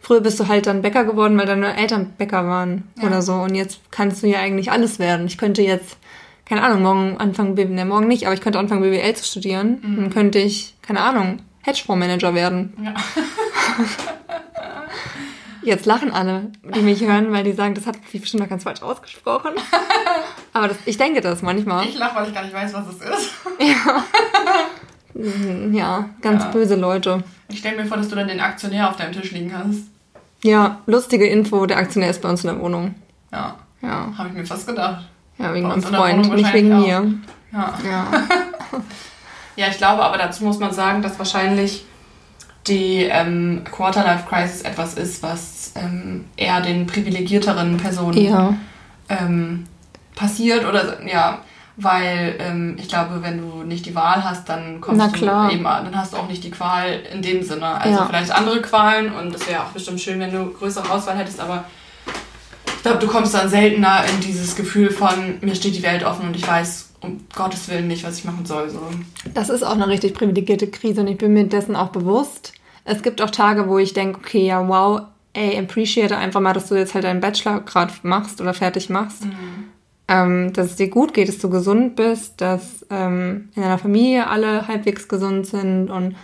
[0.00, 3.06] Früher bist du halt dann Bäcker geworden, weil deine Eltern Bäcker waren Ja.
[3.08, 3.34] oder so.
[3.34, 5.26] Und jetzt kannst du ja eigentlich alles werden.
[5.26, 5.96] Ich könnte jetzt,
[6.44, 9.78] keine Ahnung, morgen anfangen, ne, morgen nicht, aber ich könnte anfangen, BWL zu studieren.
[9.82, 12.74] Dann könnte ich, keine Ahnung, Hedgefondsmanager werden.
[12.82, 12.94] Ja.
[15.62, 18.64] Jetzt lachen alle, die mich hören, weil die sagen, das hat ich bestimmt noch ganz
[18.64, 19.52] falsch ausgesprochen.
[20.52, 21.86] Aber das, ich denke das manchmal.
[21.86, 23.32] Ich lache, weil ich gar nicht weiß, was es ist.
[25.72, 26.50] Ja, ganz Ja.
[26.50, 27.24] böse Leute.
[27.48, 29.84] Ich stelle mir vor, dass du dann den Aktionär auf deinem Tisch liegen hast.
[30.42, 32.94] Ja, lustige Info, der Aktionär ist bei uns in der Wohnung.
[33.32, 35.04] Ja, Ja, habe ich mir fast gedacht.
[35.38, 37.14] ja wegen meinem Freund, nicht wegen wahrscheinlich mir.
[37.52, 37.74] Ja.
[37.88, 38.06] Ja.
[39.56, 41.84] ja, ich glaube aber dazu muss man sagen, dass wahrscheinlich
[42.66, 48.54] die ähm, Quarter-Life Crisis etwas ist, was ähm, eher den privilegierteren Personen ja.
[49.08, 49.66] ähm,
[50.14, 51.40] passiert oder ja,
[51.76, 55.96] weil ähm, ich glaube, wenn du nicht die Wahl hast, dann kommst du eben, dann
[55.96, 57.66] hast du auch nicht die Qual in dem Sinne.
[57.66, 58.06] Also Ja.
[58.06, 61.64] vielleicht andere Qualen und das wäre auch bestimmt schön, wenn du größere Auswahl hättest, aber
[62.66, 66.28] ich glaube, du kommst dann seltener in dieses Gefühl von mir steht die Welt offen
[66.28, 68.70] und ich weiß um Gottes Willen nicht, was ich machen soll.
[68.70, 68.80] So.
[69.32, 72.52] Das ist auch eine richtig privilegierte Krise und ich bin mir dessen auch bewusst.
[72.84, 76.68] Es gibt auch Tage, wo ich denke, okay, ja, wow, ey, appreciate einfach mal, dass
[76.68, 79.26] du jetzt halt deinen Bachelor gerade machst oder fertig machst.
[80.06, 84.26] Ähm, dass es dir gut geht, dass du gesund bist, dass ähm, in deiner Familie
[84.28, 86.14] alle halbwegs gesund sind und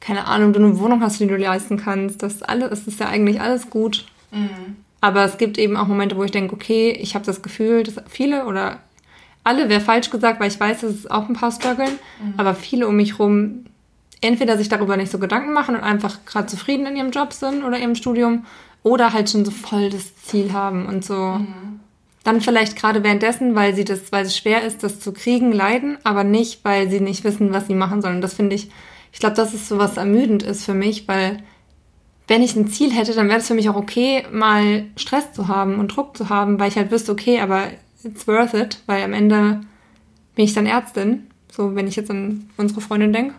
[0.00, 2.24] keine Ahnung, du eine Wohnung hast, die du leisten kannst.
[2.24, 4.06] Das alles, es ist ja eigentlich alles gut.
[5.00, 7.96] Aber es gibt eben auch Momente, wo ich denke, okay, ich habe das Gefühl, dass
[8.08, 8.78] viele oder
[9.44, 11.98] alle wäre falsch gesagt, weil ich weiß, dass es auch ein paar strugglen,
[12.36, 13.64] aber viele um mich rum
[14.20, 17.64] entweder sich darüber nicht so Gedanken machen und einfach gerade zufrieden in ihrem Job sind
[17.64, 18.46] oder ihrem Studium
[18.82, 21.40] oder halt schon so voll das Ziel haben und so.
[22.24, 25.98] Dann vielleicht gerade währenddessen, weil sie das, weil es schwer ist, das zu kriegen, leiden,
[26.04, 28.16] aber nicht, weil sie nicht wissen, was sie machen sollen.
[28.16, 28.70] Und das finde ich,
[29.12, 31.42] ich glaube, das ist so was ermüdend ist für mich, weil
[32.28, 35.48] wenn ich ein Ziel hätte, dann wäre es für mich auch okay, mal Stress zu
[35.48, 37.64] haben und Druck zu haben, weil ich halt wüsste, okay, aber
[38.04, 39.60] it's worth it, weil am Ende
[40.34, 43.34] bin ich dann Ärztin, so wenn ich jetzt an unsere Freundin denke.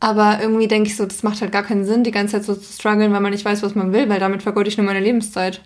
[0.00, 2.54] Aber irgendwie denke ich so, das macht halt gar keinen Sinn, die ganze Zeit so
[2.54, 5.00] zu strugglen, weil man nicht weiß, was man will, weil damit vergeude ich nur meine
[5.00, 5.62] Lebenszeit.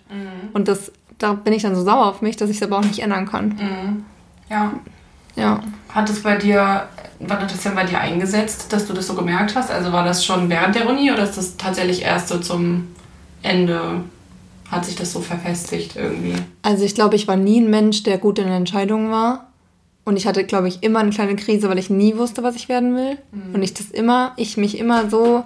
[0.53, 2.85] Und das, da bin ich dann so sauer auf mich, dass ich es aber auch
[2.85, 4.05] nicht ändern kann.
[4.49, 4.73] Ja.
[5.35, 5.61] Ja.
[5.89, 6.87] Hat es bei dir,
[7.19, 9.71] wann hat das denn bei dir eingesetzt, dass du das so gemerkt hast?
[9.71, 12.87] Also war das schon während der Uni oder ist das tatsächlich erst so zum
[13.41, 14.03] Ende
[14.71, 16.35] hat sich das so verfestigt irgendwie?
[16.61, 19.47] Also ich glaube, ich war nie ein Mensch, der gut in Entscheidungen war.
[20.05, 22.67] Und ich hatte, glaube ich, immer eine kleine Krise, weil ich nie wusste, was ich
[22.69, 23.17] werden will.
[23.31, 23.55] Mhm.
[23.55, 25.43] Und ich das immer, ich mich immer so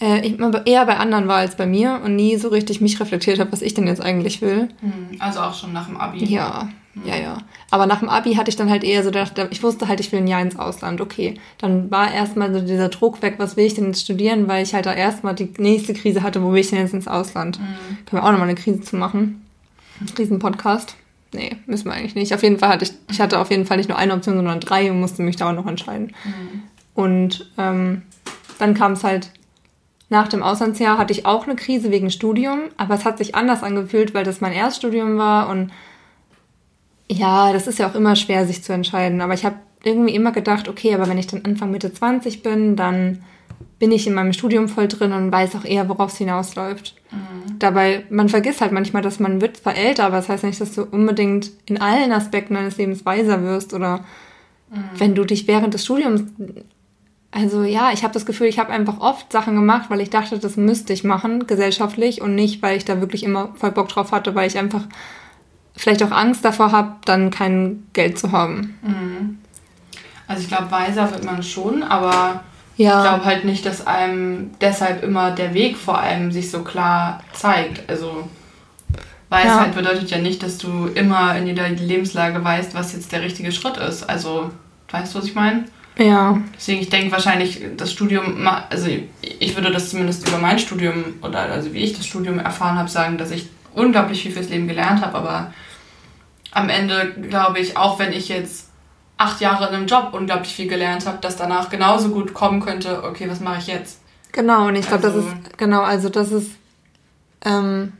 [0.00, 3.00] äh, ich immer eher bei anderen war als bei mir und nie so richtig mich
[3.00, 4.68] reflektiert habe, was ich denn jetzt eigentlich will.
[4.80, 5.16] Mhm.
[5.18, 6.24] Also auch schon nach dem Abi.
[6.24, 6.68] Ja,
[7.04, 7.38] ja, ja.
[7.70, 10.10] Aber nach dem Abi hatte ich dann halt eher so gedacht, ich wusste halt, ich
[10.12, 11.00] will ein Jahr ins Ausland.
[11.00, 14.62] Okay, dann war erstmal so dieser Druck weg, was will ich denn jetzt studieren, weil
[14.62, 17.60] ich halt da erstmal die nächste Krise hatte, wo will ich denn jetzt ins Ausland?
[17.60, 17.64] Mhm.
[18.06, 19.44] Können wir auch nochmal eine Krise zu machen?
[20.16, 20.96] Riesen-Podcast.
[21.32, 22.32] Nee, müssen wir eigentlich nicht.
[22.34, 24.60] Auf jeden Fall hatte ich, ich hatte auf jeden Fall nicht nur eine Option, sondern
[24.60, 26.14] drei und musste mich da auch noch entscheiden.
[26.24, 26.62] Mhm.
[26.94, 28.02] Und ähm,
[28.58, 29.30] dann kam es halt
[30.10, 33.62] nach dem Auslandsjahr hatte ich auch eine Krise wegen Studium, aber es hat sich anders
[33.62, 35.70] angefühlt, weil das mein Erststudium war und
[37.10, 39.20] ja, das ist ja auch immer schwer, sich zu entscheiden.
[39.20, 42.76] Aber ich habe irgendwie immer gedacht, okay, aber wenn ich dann Anfang Mitte 20 bin,
[42.76, 43.22] dann
[43.78, 46.96] bin ich in meinem Studium voll drin und weiß auch eher, worauf es hinausläuft.
[47.12, 47.58] Mhm.
[47.58, 50.74] Dabei, man vergisst halt manchmal, dass man wird zwar älter, aber das heißt nicht, dass
[50.74, 53.98] du unbedingt in allen Aspekten deines Lebens weiser wirst oder
[54.70, 54.84] mhm.
[54.96, 56.24] wenn du dich während des Studiums
[57.30, 60.38] also ja, ich habe das Gefühl, ich habe einfach oft Sachen gemacht, weil ich dachte,
[60.38, 64.12] das müsste ich machen, gesellschaftlich, und nicht, weil ich da wirklich immer voll Bock drauf
[64.12, 64.84] hatte, weil ich einfach
[65.78, 68.78] vielleicht auch Angst davor habe, dann kein Geld zu haben.
[68.82, 69.38] Mhm.
[70.26, 72.42] Also ich glaube, weiser wird man schon, aber
[72.76, 72.98] ja.
[72.98, 77.22] ich glaube halt nicht, dass einem deshalb immer der Weg vor allem sich so klar
[77.32, 77.88] zeigt.
[77.88, 78.28] Also
[79.28, 79.80] Weisheit ja.
[79.80, 83.76] bedeutet ja nicht, dass du immer in jeder Lebenslage weißt, was jetzt der richtige Schritt
[83.76, 84.02] ist.
[84.08, 84.50] Also,
[84.90, 85.64] weißt du, was ich meine?
[85.96, 86.38] Ja.
[86.56, 88.88] Deswegen, ich denke wahrscheinlich, das Studium, also
[89.20, 92.88] ich würde das zumindest über mein Studium oder also wie ich das Studium erfahren habe,
[92.88, 95.52] sagen, dass ich unglaublich viel fürs Leben gelernt habe, aber
[96.52, 98.68] am Ende glaube ich, auch wenn ich jetzt
[99.16, 103.02] acht Jahre in einem Job unglaublich viel gelernt habe, dass danach genauso gut kommen könnte,
[103.02, 104.00] okay, was mache ich jetzt?
[104.32, 106.50] Genau, und ich glaube, also, das ist, genau, also das ist,
[107.44, 107.92] ähm,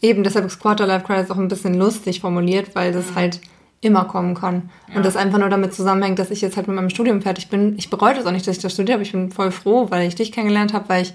[0.00, 3.14] eben deshalb ist Quarter-Life Crisis auch ein bisschen lustig formuliert, weil das mhm.
[3.16, 3.40] halt
[3.80, 4.70] immer kommen kann.
[4.88, 4.96] Ja.
[4.96, 7.76] Und das einfach nur damit zusammenhängt, dass ich jetzt halt mit meinem Studium fertig bin.
[7.78, 9.02] Ich bereue das auch nicht, dass ich das studiert habe.
[9.02, 11.14] Ich bin voll froh, weil ich dich kennengelernt habe, weil ich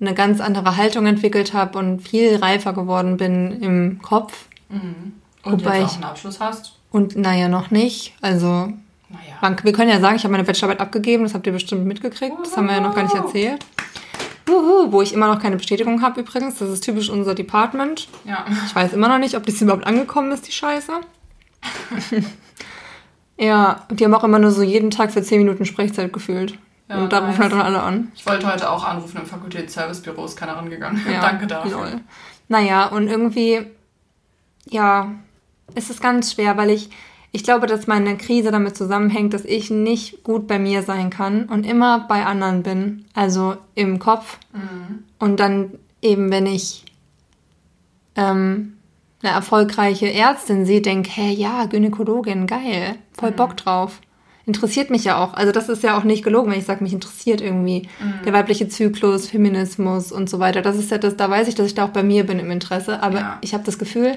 [0.00, 4.46] eine ganz andere Haltung entwickelt habe und viel reifer geworden bin im Kopf.
[4.68, 5.14] Mhm.
[5.46, 6.74] Und Wobei jetzt auch einen Abschluss hast?
[6.90, 8.14] Und naja, noch nicht.
[8.20, 8.72] Also,
[9.08, 9.56] naja.
[9.62, 12.36] wir können ja sagen, ich habe meine Bachelorarbeit abgegeben, das habt ihr bestimmt mitgekriegt.
[12.42, 13.64] Das haben wir ja noch gar nicht erzählt.
[14.48, 16.58] Uhu, wo ich immer noch keine Bestätigung habe übrigens.
[16.58, 18.08] Das ist typisch unser Department.
[18.24, 18.44] Ja.
[18.66, 20.92] Ich weiß immer noch nicht, ob das überhaupt angekommen ist, die Scheiße.
[23.38, 26.58] ja, die haben auch immer nur so jeden Tag für 10 Minuten Sprechzeit gefühlt.
[26.88, 28.12] Ja, und da rufen halt dann alle an.
[28.14, 31.04] Ich wollte heute auch anrufen im Fakultätsservicebüro, ist keiner rangegangen.
[31.10, 31.72] Ja, Danke dafür.
[31.72, 32.00] Lol.
[32.48, 33.66] Naja, und irgendwie,
[34.66, 35.10] ja,
[35.74, 36.90] ist es ganz schwer, weil ich,
[37.32, 41.44] ich glaube, dass meine Krise damit zusammenhängt, dass ich nicht gut bei mir sein kann
[41.44, 43.04] und immer bei anderen bin.
[43.14, 44.38] Also im Kopf.
[44.52, 45.04] Mhm.
[45.18, 46.84] Und dann eben, wenn ich
[48.14, 48.76] ähm,
[49.22, 53.36] eine erfolgreiche Ärztin sehe, denke, hä, ja, Gynäkologin, geil, voll mhm.
[53.36, 54.00] Bock drauf.
[54.46, 55.34] Interessiert mich ja auch.
[55.34, 58.24] Also das ist ja auch nicht gelogen, wenn ich sage, mich interessiert irgendwie mhm.
[58.24, 60.62] der weibliche Zyklus, Feminismus und so weiter.
[60.62, 62.52] Das ist ja das, da weiß ich, dass ich da auch bei mir bin im
[62.52, 63.02] Interesse.
[63.02, 63.38] Aber ja.
[63.40, 64.16] ich habe das Gefühl,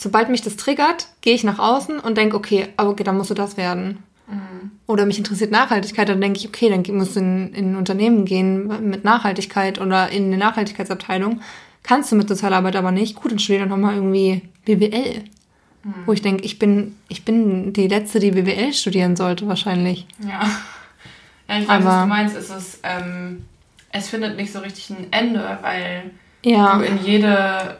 [0.00, 3.30] sobald mich das triggert, gehe ich nach außen und denke, okay, aber okay, dann musst
[3.30, 4.02] du das werden.
[4.28, 4.70] Mhm.
[4.86, 8.24] Oder mich interessiert Nachhaltigkeit, dann denke ich, okay, dann musst du in, in ein Unternehmen
[8.24, 11.40] gehen mit Nachhaltigkeit oder in eine Nachhaltigkeitsabteilung
[11.82, 15.24] kannst du mit Sozialarbeit aber nicht, gut, dann studier dann nochmal irgendwie BWL.
[15.82, 15.94] Mhm.
[16.06, 20.06] Wo ich denke, ich bin, ich bin die Letzte, die BWL studieren sollte, wahrscheinlich.
[20.20, 20.42] Ja.
[21.48, 22.36] Ja, ich weiß, aber, was du meinst.
[22.36, 23.44] Es, ist, ähm,
[23.90, 26.10] es findet nicht so richtig ein Ende, weil
[26.42, 26.76] ja.
[26.76, 27.76] du in jede,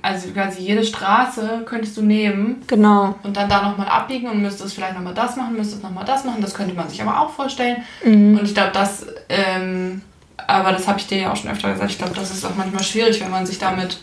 [0.00, 2.62] also quasi jede Straße könntest du nehmen.
[2.66, 3.14] Genau.
[3.22, 6.42] Und dann da nochmal abbiegen und müsstest vielleicht nochmal das machen, müsstest nochmal das machen.
[6.42, 7.78] Das könnte man sich aber auch vorstellen.
[8.04, 8.38] Mhm.
[8.38, 10.02] Und ich glaube, das ähm,
[10.46, 11.90] aber das habe ich dir ja auch schon öfter gesagt.
[11.90, 13.98] Ich glaube, das ist auch manchmal schwierig, wenn man sich damit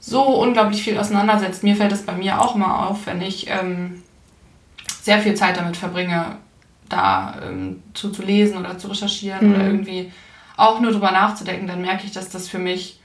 [0.00, 1.62] so unglaublich viel auseinandersetzt.
[1.62, 4.02] Mir fällt es bei mir auch immer auf, wenn ich ähm,
[5.02, 6.36] sehr viel Zeit damit verbringe,
[6.88, 9.54] da ähm, zu, zu lesen oder zu recherchieren mhm.
[9.54, 10.12] oder irgendwie
[10.56, 12.97] auch nur drüber nachzudenken, dann merke ich, dass das für mich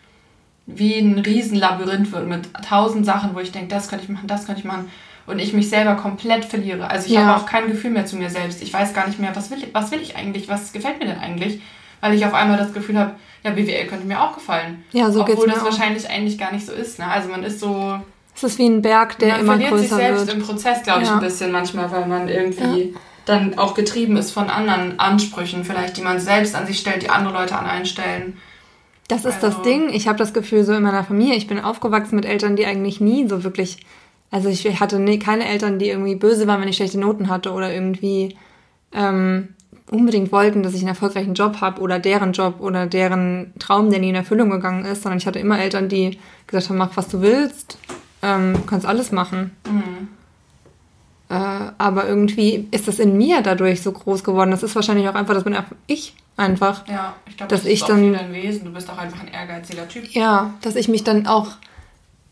[0.65, 4.45] wie ein Riesenlabyrinth wird mit tausend Sachen, wo ich denke, das könnte ich machen, das
[4.45, 4.89] könnte ich machen
[5.25, 6.89] und ich mich selber komplett verliere.
[6.89, 7.25] Also ich ja.
[7.25, 8.61] habe auch kein Gefühl mehr zu mir selbst.
[8.61, 11.19] Ich weiß gar nicht mehr, was will, was will ich eigentlich, was gefällt mir denn
[11.19, 11.61] eigentlich
[12.03, 13.13] weil ich auf einmal das Gefühl habe,
[13.45, 14.83] ja, BWL könnte mir auch gefallen.
[14.91, 15.65] Ja, so Obwohl das auch.
[15.65, 16.99] wahrscheinlich eigentlich gar nicht so ist.
[16.99, 17.07] Ne?
[17.07, 17.97] Also man ist so...
[18.35, 19.69] Es ist wie ein Berg, der immer größer wird.
[19.69, 20.37] Man verliert sich selbst wird.
[20.37, 21.13] im Prozess, glaube ich, ja.
[21.13, 22.99] ein bisschen manchmal, weil man irgendwie ja.
[23.23, 27.09] dann auch getrieben ist von anderen Ansprüchen, vielleicht, die man selbst an sich stellt, die
[27.09, 28.37] andere Leute an einen stellen.
[29.13, 29.47] Das ist also.
[29.47, 29.89] das Ding.
[29.89, 31.35] Ich habe das Gefühl so in meiner Familie.
[31.35, 33.85] Ich bin aufgewachsen mit Eltern, die eigentlich nie so wirklich...
[34.31, 37.51] Also ich hatte nie, keine Eltern, die irgendwie böse waren, wenn ich schlechte Noten hatte
[37.51, 38.35] oder irgendwie...
[38.91, 39.49] Ähm,
[39.91, 43.99] unbedingt wollten, dass ich einen erfolgreichen Job habe oder deren Job oder deren Traum, der
[43.99, 47.09] nie in Erfüllung gegangen ist, sondern ich hatte immer Eltern, die gesagt haben, mach was
[47.09, 47.77] du willst,
[48.23, 49.51] ähm, du kannst alles machen.
[49.69, 50.07] Mhm.
[51.29, 54.51] Äh, aber irgendwie ist das in mir dadurch so groß geworden.
[54.51, 56.87] Das ist wahrscheinlich auch einfach, das bin ich einfach.
[56.87, 58.65] Ja, ich glaube, das ist auch dann, dein Wesen.
[58.65, 60.07] Du bist auch einfach ein ehrgeiziger Typ.
[60.11, 61.57] Ja, dass ich mich dann auch,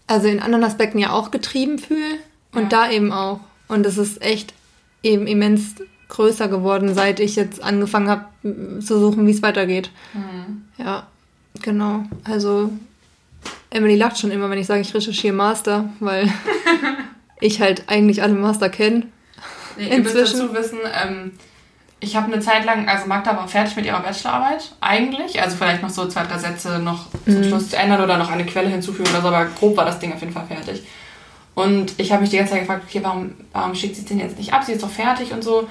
[0.08, 2.18] also in anderen Aspekten ja auch getrieben fühle
[2.54, 2.70] und ja.
[2.70, 3.40] da eben auch.
[3.68, 4.54] Und das ist echt
[5.04, 5.76] eben immens
[6.10, 8.26] größer geworden, seit ich jetzt angefangen habe
[8.82, 9.92] zu suchen, wie es weitergeht.
[10.14, 10.66] Mhm.
[10.78, 11.08] Ja,
[11.62, 12.04] genau.
[12.26, 12.72] Also
[13.70, 16.32] Emily lacht schon immer, wenn ich sage, ich recherchiere Master, weil
[17.40, 19.08] ich halt eigentlich alle Master kenne.
[19.78, 21.32] Nee, ihr müsst dazu wissen, ähm,
[22.04, 25.40] ich habe eine Zeit lang, also Magda war fertig mit ihrer Bachelorarbeit, eigentlich.
[25.40, 27.44] Also vielleicht noch so zwei, drei Sätze noch zum mhm.
[27.44, 30.12] Schluss zu ändern oder noch eine Quelle hinzufügen oder so, aber grob war das Ding
[30.12, 30.84] auf jeden Fall fertig.
[31.54, 34.20] Und ich habe mich die ganze Zeit gefragt, okay, warum, warum schickt sie es denn
[34.20, 34.64] jetzt nicht ab?
[34.64, 35.68] Sie ist doch fertig und so.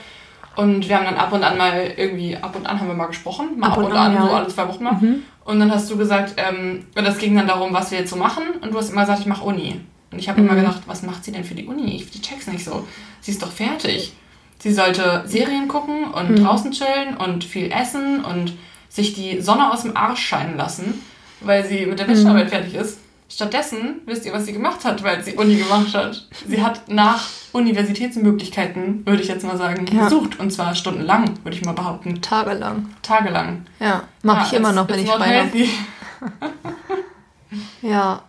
[0.55, 3.07] Und wir haben dann ab und an mal irgendwie, ab und an haben wir mal
[3.07, 4.93] gesprochen, mal ab, ab und, an, an, so alle zwei Wochen mal.
[4.93, 5.23] Mhm.
[5.45, 8.45] Und dann hast du gesagt, ähm, das ging dann darum, was wir jetzt so machen.
[8.61, 9.81] Und du hast immer gesagt, ich mache Uni.
[10.12, 10.49] Und ich habe mhm.
[10.49, 11.97] immer gedacht, was macht sie denn für die Uni?
[11.97, 12.87] Ich die check's nicht so.
[13.21, 14.12] Sie ist doch fertig.
[14.61, 16.44] Sie sollte Serien gucken und mhm.
[16.44, 18.53] draußen chillen und viel essen und
[18.90, 21.03] sich die Sonne aus dem Arsch scheinen lassen,
[21.40, 22.51] weil sie mit der Bachelorarbeit mhm.
[22.51, 22.99] fertig ist.
[23.31, 26.27] Stattdessen wisst ihr, was sie gemacht hat, weil sie Uni gemacht hat.
[26.46, 30.05] Sie hat nach Universitätsmöglichkeiten, würde ich jetzt mal sagen, ja.
[30.05, 30.38] gesucht.
[30.40, 32.20] Und zwar stundenlang, würde ich mal behaupten.
[32.20, 32.88] Tagelang.
[33.03, 33.66] Tagelang.
[33.79, 35.68] Ja, mache ja, ich immer noch, wenn ich frei habe.
[37.83, 38.23] ja,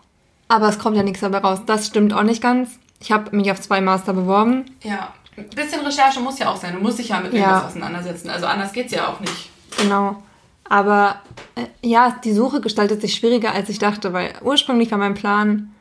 [0.48, 1.62] aber es kommt ja nichts dabei raus.
[1.66, 2.78] Das stimmt auch nicht ganz.
[3.00, 4.66] Ich habe mich auf zwei Master beworben.
[4.84, 5.12] Ja,
[5.50, 6.74] ein bisschen Recherche muss ja auch sein.
[6.74, 7.68] Du musst dich ja mit irgendwas ja.
[7.68, 8.30] auseinandersetzen.
[8.30, 9.50] Also anders geht es ja auch nicht.
[9.78, 10.22] Genau.
[10.64, 11.22] Aber
[11.56, 15.74] äh, ja, die Suche gestaltet sich schwieriger, als ich dachte, weil ursprünglich war mein Plan,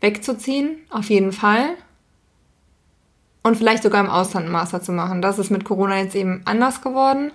[0.00, 1.76] wegzuziehen, auf jeden Fall.
[3.42, 5.22] Und vielleicht sogar im Ausland einen Master zu machen.
[5.22, 7.32] Das ist mit Corona jetzt eben anders geworden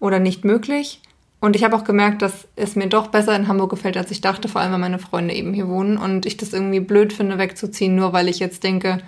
[0.00, 1.00] oder nicht möglich.
[1.40, 4.20] Und ich habe auch gemerkt, dass es mir doch besser in Hamburg gefällt, als ich
[4.20, 7.38] dachte, vor allem weil meine Freunde eben hier wohnen und ich das irgendwie blöd finde,
[7.38, 9.02] wegzuziehen, nur weil ich jetzt denke,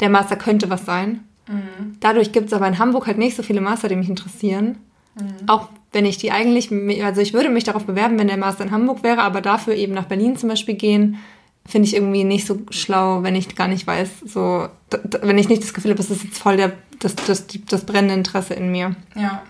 [0.00, 1.24] der Master könnte was sein.
[1.48, 1.96] Mhm.
[2.00, 4.78] Dadurch gibt es aber in Hamburg halt nicht so viele Master, die mich interessieren.
[5.14, 5.48] Mhm.
[5.48, 6.70] Auch wenn ich die eigentlich,
[7.02, 9.94] also ich würde mich darauf bewerben, wenn der Master in Hamburg wäre, aber dafür eben
[9.94, 11.16] nach Berlin zum Beispiel gehen,
[11.66, 14.68] finde ich irgendwie nicht so schlau, wenn ich gar nicht weiß, so,
[15.22, 18.14] wenn ich nicht das Gefühl habe, das ist jetzt voll der, das, das, das brennende
[18.14, 18.94] Interesse in mir.
[19.14, 19.42] Ja.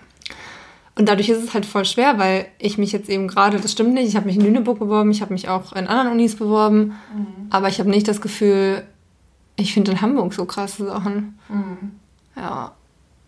[0.95, 3.93] Und dadurch ist es halt voll schwer, weil ich mich jetzt eben gerade, das stimmt
[3.93, 6.95] nicht, ich habe mich in Lüneburg beworben, ich habe mich auch in anderen Unis beworben,
[7.13, 7.47] mhm.
[7.51, 8.83] aber ich habe nicht das Gefühl,
[9.57, 11.37] ich finde in Hamburg so krasse Sachen.
[11.49, 11.91] Mhm.
[12.35, 12.71] Ja.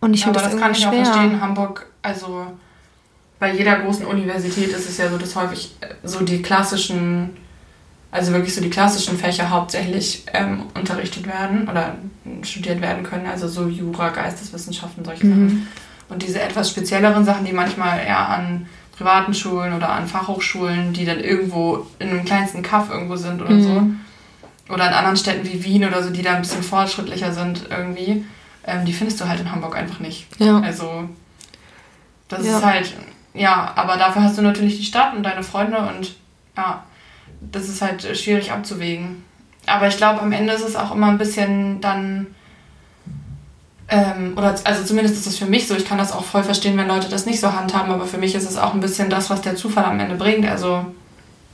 [0.00, 0.88] Und ich finde ja, das, das kann ich schwer.
[0.88, 1.40] auch verstehen.
[1.40, 2.46] Hamburg, also
[3.38, 7.30] bei jeder großen Universität ist es ja so, dass häufig äh, so die klassischen,
[8.10, 11.96] also wirklich so die klassischen Fächer hauptsächlich ähm, unterrichtet werden oder
[12.42, 15.30] studiert werden können, also so Jura, Geisteswissenschaften, solche mhm.
[15.30, 15.68] Sachen.
[16.08, 18.66] Und diese etwas spezielleren Sachen, die manchmal eher an
[18.96, 23.52] privaten Schulen oder an Fachhochschulen, die dann irgendwo in einem kleinsten Kaff irgendwo sind oder
[23.52, 23.62] mhm.
[23.62, 23.82] so.
[24.72, 28.24] Oder in anderen Städten wie Wien oder so, die da ein bisschen fortschrittlicher sind irgendwie,
[28.66, 30.26] ähm, die findest du halt in Hamburg einfach nicht.
[30.38, 30.60] Ja.
[30.60, 31.08] Also,
[32.28, 32.58] das ja.
[32.58, 32.94] ist halt,
[33.34, 36.14] ja, aber dafür hast du natürlich die Stadt und deine Freunde und
[36.56, 36.84] ja,
[37.40, 39.24] das ist halt schwierig abzuwägen.
[39.66, 42.28] Aber ich glaube, am Ende ist es auch immer ein bisschen dann
[43.88, 46.76] ähm, oder also zumindest ist es für mich so, ich kann das auch voll verstehen,
[46.76, 49.30] wenn Leute das nicht so handhaben, aber für mich ist es auch ein bisschen das,
[49.30, 50.46] was der Zufall am Ende bringt.
[50.46, 50.86] Also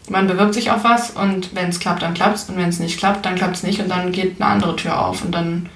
[0.08, 2.78] man bewirbt sich auf was und wenn es klappt, dann klappt es und wenn es
[2.78, 5.68] nicht klappt, dann klappt es nicht und dann geht eine andere Tür auf und dann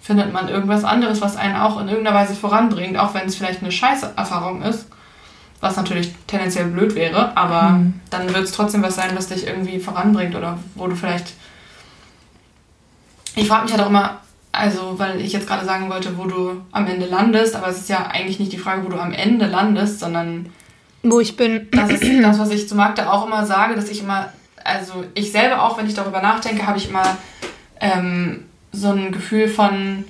[0.00, 3.62] findet man irgendwas anderes, was einen auch in irgendeiner Weise voranbringt, auch wenn es vielleicht
[3.62, 4.86] eine scheiße Erfahrung ist,
[5.60, 8.00] was natürlich tendenziell blöd wäre, aber mhm.
[8.10, 11.34] dann wird es trotzdem was sein, was dich irgendwie voranbringt oder wo du vielleicht
[13.36, 14.18] ich frage mich halt auch immer,
[14.50, 17.90] also, weil ich jetzt gerade sagen wollte, wo du am Ende landest, aber es ist
[17.90, 20.46] ja eigentlich nicht die Frage, wo du am Ende landest, sondern
[21.10, 21.68] wo ich bin.
[21.70, 24.32] Das ist das, was ich zu Magda auch immer sage, dass ich immer,
[24.64, 27.16] also ich selber auch, wenn ich darüber nachdenke, habe ich immer
[27.80, 30.04] ähm, so ein Gefühl von,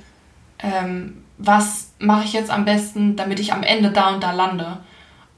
[0.59, 4.79] ähm, was mache ich jetzt am besten, damit ich am Ende da und da lande.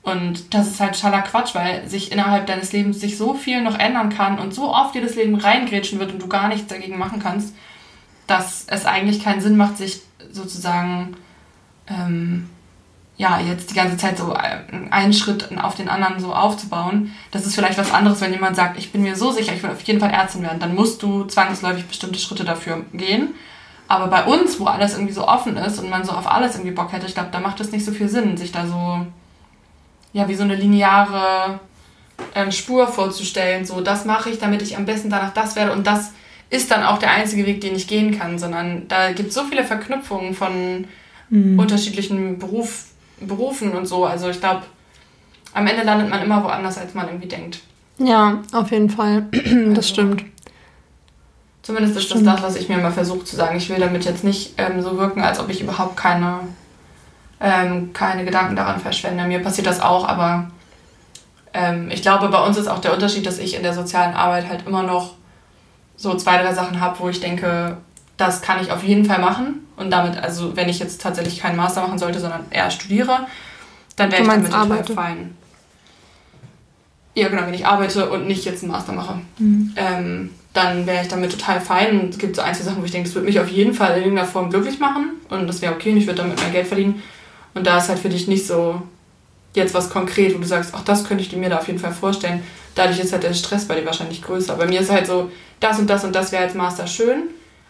[0.03, 3.79] Und das ist halt schaller Quatsch, weil sich innerhalb deines Lebens sich so viel noch
[3.79, 6.99] ändern kann und so oft dir das Leben reingrätschen wird und du gar nichts dagegen
[6.99, 7.53] machen kannst
[8.29, 11.17] dass es eigentlich keinen Sinn macht, sich sozusagen
[11.89, 12.49] ähm,
[13.19, 17.13] ja jetzt die ganze Zeit so einen Schritt auf den anderen so aufzubauen.
[17.33, 19.71] Das ist vielleicht was anderes, wenn jemand sagt, ich bin mir so sicher, ich will
[19.71, 23.35] auf jeden Fall Ärztin werden, dann musst du zwangsläufig bestimmte Schritte dafür gehen.
[23.89, 26.71] Aber bei uns, wo alles irgendwie so offen ist und man so auf alles irgendwie
[26.71, 29.05] Bock hätte, ich glaube, da macht es nicht so viel Sinn, sich da so,
[30.13, 31.59] ja, wie so eine lineare
[32.37, 33.67] ähm, Spur vorzustellen.
[33.67, 36.13] So, das mache ich, damit ich am besten danach das werde und das
[36.51, 39.45] ist dann auch der einzige Weg, den ich gehen kann, sondern da gibt es so
[39.45, 40.87] viele Verknüpfungen von
[41.31, 41.59] mhm.
[41.59, 42.87] unterschiedlichen Beruf,
[43.21, 44.05] Berufen und so.
[44.05, 44.63] Also ich glaube,
[45.55, 47.61] am Ende landet man immer woanders, als man irgendwie denkt.
[47.99, 49.27] Ja, auf jeden Fall.
[49.33, 50.25] Das Also, stimmt.
[51.63, 52.27] Zumindest ist Stimmt.
[52.27, 53.57] das das, was ich mir mal versuche zu sagen.
[53.59, 56.39] Ich will damit jetzt nicht ähm, so wirken, als ob ich überhaupt keine,
[57.41, 59.25] ähm, keine Gedanken daran verschwende.
[59.25, 60.51] Mir passiert das auch, aber
[61.53, 64.49] ähm, ich glaube, bei uns ist auch der Unterschied, dass ich in der sozialen Arbeit
[64.49, 65.15] halt immer noch
[65.97, 67.77] so zwei, drei Sachen habe, wo ich denke,
[68.19, 69.67] das kann ich auf jeden Fall machen.
[69.77, 73.27] Und damit, also wenn ich jetzt tatsächlich keinen Master machen sollte, sondern eher studiere,
[73.97, 75.37] dann wäre ich damit total fein.
[77.15, 79.73] Ja, genau, wenn ich arbeite und nicht jetzt einen Master mache Mhm.
[79.77, 82.01] ähm, dann wäre ich damit total fein.
[82.01, 83.75] Und es gibt so ein, zwei Sachen, wo ich denke, das würde mich auf jeden
[83.75, 86.53] Fall in irgendeiner Form glücklich machen und das wäre okay und ich würde damit mein
[86.53, 87.03] Geld verdienen.
[87.55, 88.83] Und da ist halt für dich nicht so
[89.55, 91.93] jetzt was konkret, wo du sagst, ach, das könnte ich mir da auf jeden Fall
[91.93, 92.43] vorstellen.
[92.75, 94.55] Dadurch ist halt der Stress bei dir wahrscheinlich größer.
[94.57, 97.25] Bei mir ist halt so, das und das und das wäre als Master schön.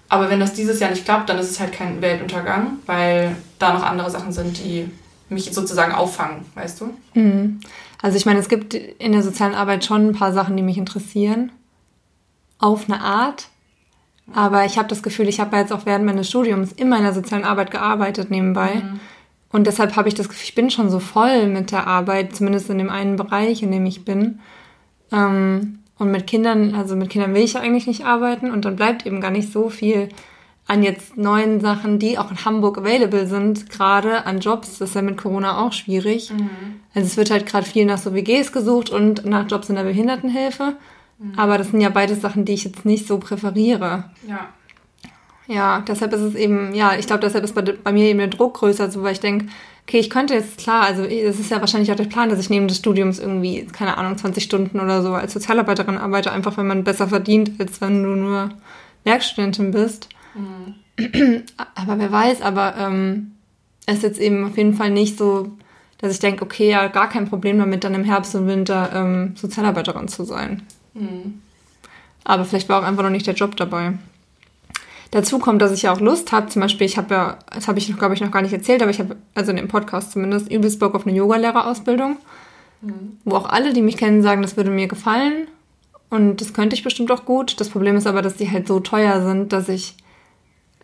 [0.09, 3.73] Aber wenn das dieses Jahr nicht klappt, dann ist es halt kein Weltuntergang, weil da
[3.75, 4.91] noch andere Sachen sind, die
[5.29, 6.95] mich sozusagen auffangen, weißt du?
[7.15, 7.61] Mhm.
[8.01, 10.79] Also ich meine, es gibt in der sozialen Arbeit schon ein paar Sachen, die mich
[10.79, 11.53] interessieren.
[12.59, 13.49] Auf eine Art.
[14.33, 17.15] Aber ich habe das Gefühl, ich habe jetzt auch während meines Studiums immer in der
[17.15, 18.83] sozialen Arbeit gearbeitet nebenbei.
[19.51, 22.69] Und deshalb habe ich das Gefühl, ich bin schon so voll mit der Arbeit, zumindest
[22.69, 24.41] in dem einen Bereich, in dem ich bin.
[25.11, 28.77] Ähm, und mit Kindern, also mit Kindern will ich ja eigentlich nicht arbeiten und dann
[28.77, 30.09] bleibt eben gar nicht so viel
[30.67, 34.79] an jetzt neuen Sachen, die auch in Hamburg available sind, gerade an Jobs.
[34.79, 36.31] Das ist ja mit Corona auch schwierig.
[36.95, 39.85] Also es wird halt gerade viel nach so WGs gesucht und nach Jobs in der
[39.85, 40.77] Behindertenhilfe.
[41.37, 44.05] Aber das sind ja beides Sachen, die ich jetzt nicht so präferiere.
[44.29, 44.49] Ja.
[45.49, 48.29] Ja, deshalb ist es eben, ja, ich glaube, deshalb ist bei, bei mir eben der
[48.29, 49.47] Druck größer, so, weil ich denke,
[49.89, 52.51] okay, ich könnte jetzt, klar, also es ist ja wahrscheinlich auch der Plan, dass ich
[52.51, 56.67] neben des Studiums irgendwie, keine Ahnung, 20 Stunden oder so als Sozialarbeiterin arbeite, einfach weil
[56.67, 58.51] man besser verdient, als wenn du nur
[59.05, 60.11] Werkstudentin bist.
[61.75, 63.33] Aber wer weiß, aber ähm,
[63.87, 65.53] es ist jetzt eben auf jeden Fall nicht so,
[65.97, 69.37] dass ich denke, okay, ja, gar kein Problem damit, dann im Herbst und Winter ähm,
[69.37, 70.65] Sozialarbeiterin zu sein.
[70.93, 71.41] Mhm.
[72.25, 73.95] Aber vielleicht war auch einfach noch nicht der Job dabei.
[75.11, 76.49] Dazu kommt, dass ich ja auch Lust habe.
[76.49, 78.91] Zum Beispiel, ich habe ja, das habe ich, glaube ich, noch gar nicht erzählt, aber
[78.91, 82.17] ich habe, also in dem Podcast zumindest, übelst Bock auf eine Yogalehrerausbildung.
[83.25, 85.49] Wo auch alle, die mich kennen, sagen, das würde mir gefallen.
[86.11, 87.61] Und das könnte ich bestimmt auch gut.
[87.61, 89.97] Das Problem ist aber, dass die halt so teuer sind, dass ich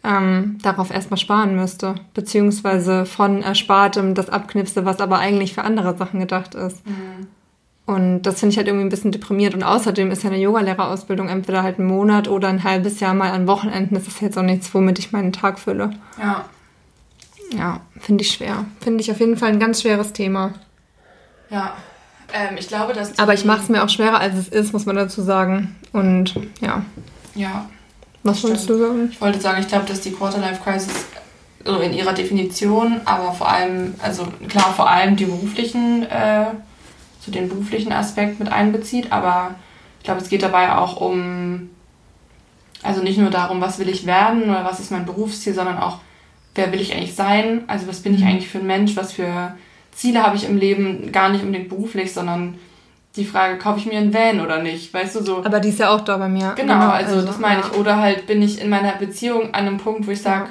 [0.02, 1.94] ähm, darauf erstmal sparen müsste.
[2.12, 6.82] Beziehungsweise von Erspartem das abknipse, was aber eigentlich für andere Sachen gedacht ist.
[7.86, 9.54] Und das finde ich halt irgendwie ein bisschen deprimiert.
[9.54, 13.30] Und außerdem ist ja eine Yogalehrerausbildung entweder halt ein Monat oder ein halbes Jahr mal
[13.30, 13.94] an Wochenenden.
[13.94, 15.90] Das ist jetzt auch nichts, womit ich meinen Tag fülle.
[16.18, 16.44] Ja.
[17.56, 18.64] Ja, finde ich schwer.
[18.80, 20.54] Finde ich auf jeden Fall ein ganz schweres Thema.
[21.50, 21.74] Ja.
[22.32, 23.18] Ähm, ich glaube, dass.
[23.18, 25.76] Aber ich mache es mir auch schwerer, als es ist, muss man dazu sagen.
[25.92, 26.82] Und ja,
[27.34, 27.68] Ja.
[28.22, 29.08] was wolltest du sagen?
[29.12, 31.04] Ich wollte sagen, ich glaube, dass die Quarter-Life-Crisis
[31.66, 36.46] so in ihrer Definition, aber vor allem, also klar, vor allem die beruflichen, äh,
[37.24, 39.54] so den beruflichen Aspekt mit einbezieht, aber
[39.98, 41.70] ich glaube, es geht dabei auch um,
[42.82, 46.00] also nicht nur darum, was will ich werden oder was ist mein Berufsziel, sondern auch,
[46.54, 47.64] wer will ich eigentlich sein?
[47.66, 48.96] Also was bin ich eigentlich für ein Mensch?
[48.96, 49.54] Was für
[49.92, 51.10] Ziele habe ich im Leben?
[51.10, 52.58] Gar nicht unbedingt beruflich, sondern
[53.16, 54.92] die Frage, kaufe ich mir einen Van oder nicht?
[54.92, 55.44] Weißt du, so.
[55.44, 56.52] Aber die ist ja auch da bei mir.
[56.56, 57.66] Genau, also, das meine ja.
[57.66, 57.78] ich.
[57.78, 60.50] Oder halt bin ich in meiner Beziehung an einem Punkt, wo ich sage,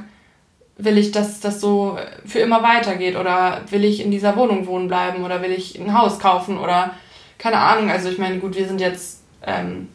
[0.77, 3.15] will ich, dass das so für immer weitergeht?
[3.15, 5.23] Oder will ich in dieser Wohnung wohnen bleiben?
[5.23, 6.57] Oder will ich ein Haus kaufen?
[6.57, 6.91] Oder
[7.37, 7.89] keine Ahnung.
[7.89, 9.89] Also ich meine, gut, wir sind jetzt ähm,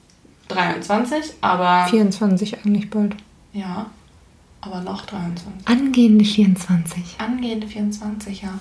[0.48, 3.14] 23, aber 24 eigentlich bald.
[3.52, 3.86] ja,
[4.60, 5.66] aber noch 23.
[5.66, 7.16] Angehende 24.
[7.18, 8.58] Angehende 24, ja.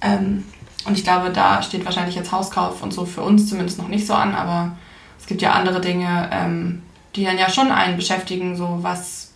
[0.00, 0.44] Ähm,
[0.84, 4.06] und ich glaube, da steht wahrscheinlich jetzt Hauskauf und so für uns zumindest noch nicht
[4.06, 4.76] so an, aber
[5.18, 6.82] es gibt ja andere Dinge, ähm,
[7.14, 9.27] die dann ja schon einen beschäftigen, so was,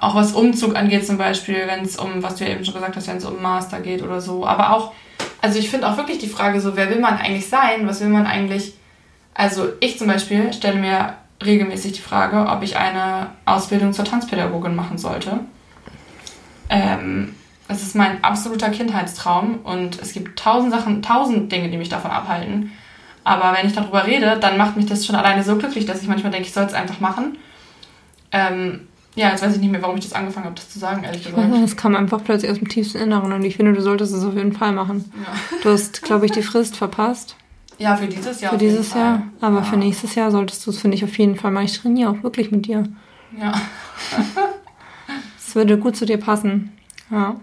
[0.00, 2.96] auch was Umzug angeht zum Beispiel, wenn es um, was du ja eben schon gesagt
[2.96, 4.92] hast, wenn es um Master geht oder so, aber auch,
[5.42, 8.08] also ich finde auch wirklich die Frage so, wer will man eigentlich sein, was will
[8.08, 8.74] man eigentlich,
[9.34, 14.74] also ich zum Beispiel stelle mir regelmäßig die Frage, ob ich eine Ausbildung zur Tanzpädagogin
[14.74, 15.40] machen sollte.
[16.68, 17.34] Ähm,
[17.68, 22.10] es ist mein absoluter Kindheitstraum und es gibt tausend Sachen, tausend Dinge, die mich davon
[22.10, 22.72] abhalten.
[23.22, 26.08] Aber wenn ich darüber rede, dann macht mich das schon alleine so glücklich, dass ich
[26.08, 27.38] manchmal denke, ich soll es einfach machen.
[28.32, 28.88] Ähm,
[29.20, 31.24] ja, jetzt weiß ich nicht mehr, warum ich das angefangen habe, das zu sagen, ehrlich
[31.26, 31.48] gesagt.
[31.62, 34.34] Das kam einfach plötzlich aus dem tiefsten Inneren und ich finde, du solltest es auf
[34.34, 35.12] jeden Fall machen.
[35.14, 37.36] Ja, Du hast, glaube ich, die Frist verpasst
[37.78, 38.52] ja für dieses Jahr.
[38.52, 38.94] für dieses.
[38.94, 39.22] Jahr.
[39.40, 39.62] Aber ja.
[39.62, 41.64] für nächstes Jahr solltest du es, finde ich, auf jeden Fall machen.
[41.66, 42.84] Ich trainiere auch wirklich mit dir.
[43.38, 43.52] Ja.
[45.46, 46.70] Es würde gut zu dir passen.
[47.10, 47.34] Ja.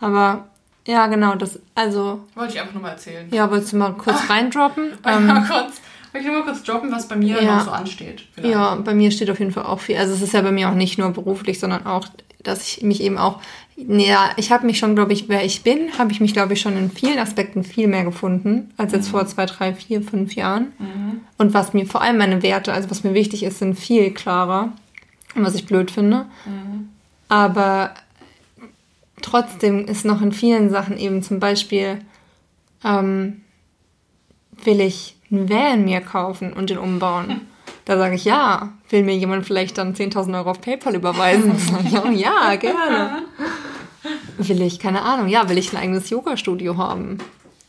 [0.00, 0.46] Aber
[0.86, 3.26] ja, genau, das, also, Wollte ich einfach nur mal erzählen.
[3.32, 4.92] ja, wolltest du mal kurz reindroppen?
[5.04, 5.80] Ähm, mal kurz,
[6.14, 7.56] ich nur mal kurz droppen, was bei mir Ja.
[7.56, 8.22] noch so ansteht.
[8.32, 8.54] vielleicht.
[8.54, 9.96] ja, bei mir steht auf jeden Fall auch viel.
[9.96, 12.08] Also es ist ja bei mir auch nicht nur beruflich, sondern auch
[12.42, 13.40] dass ich mich eben auch,
[13.76, 16.60] ja, ich habe mich schon, glaube ich, wer ich bin, habe ich mich, glaube ich,
[16.60, 19.12] schon in vielen Aspekten viel mehr gefunden als jetzt mhm.
[19.12, 20.72] vor zwei, drei, vier, fünf Jahren.
[20.78, 21.20] Mhm.
[21.36, 24.72] Und was mir vor allem meine Werte, also was mir wichtig ist, sind viel klarer.
[25.34, 26.26] Und was ich blöd finde.
[26.46, 26.88] Mhm.
[27.28, 27.92] Aber
[29.20, 32.00] trotzdem ist noch in vielen Sachen eben zum Beispiel,
[32.82, 33.42] ähm,
[34.64, 37.42] will ich einen Van mir kaufen und den umbauen.
[37.84, 38.72] Da sage ich ja.
[38.90, 41.52] Will mir jemand vielleicht dann 10.000 Euro auf PayPal überweisen?
[41.96, 43.22] auch ja, gerne.
[44.38, 47.18] Will ich, keine Ahnung, ja, will ich ein eigenes Yoga-Studio haben?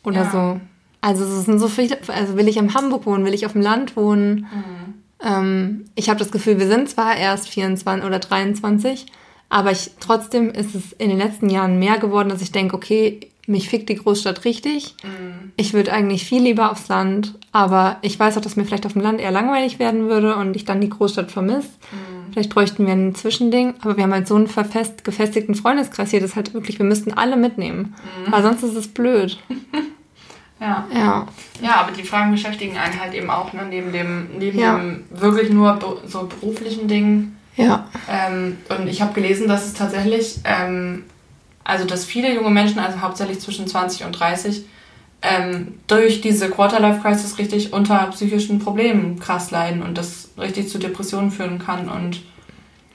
[0.04, 0.32] Oder ja.
[0.32, 0.62] so.
[1.02, 3.62] Also es sind so viele, also will ich in Hamburg wohnen, will ich auf dem
[3.62, 4.48] Land wohnen?
[4.52, 4.94] Mhm.
[5.24, 9.06] Ähm, ich habe das Gefühl, wir sind zwar erst 24 oder 23,
[9.50, 13.29] aber ich, trotzdem ist es in den letzten Jahren mehr geworden, dass ich denke, okay,
[13.50, 14.96] mich fickt die Großstadt richtig.
[15.04, 15.52] Mhm.
[15.58, 18.94] Ich würde eigentlich viel lieber aufs Land, aber ich weiß auch, dass mir vielleicht auf
[18.94, 21.68] dem Land eher langweilig werden würde und ich dann die Großstadt vermisse.
[21.92, 22.32] Mhm.
[22.32, 26.22] Vielleicht bräuchten wir ein Zwischending, aber wir haben halt so einen verfest, gefestigten Freundeskreis hier,
[26.22, 27.96] das halt wirklich, wir müssten alle mitnehmen,
[28.26, 28.32] mhm.
[28.32, 29.40] weil sonst ist es blöd.
[30.62, 30.88] ja.
[30.94, 31.28] ja.
[31.62, 33.66] Ja, aber die Fragen beschäftigen einen halt eben auch, ne?
[33.68, 34.78] neben dem, neben ja.
[34.78, 37.38] dem wirklich nur so beruflichen Dingen.
[37.56, 37.88] Ja.
[38.10, 41.04] Ähm, und ich habe gelesen, dass es tatsächlich ähm,
[41.64, 44.66] also dass viele junge Menschen, also hauptsächlich zwischen 20 und 30,
[45.22, 51.32] ähm, durch diese Quarterlife-Crisis richtig unter psychischen Problemen krass leiden und das richtig zu Depressionen
[51.32, 52.22] führen kann und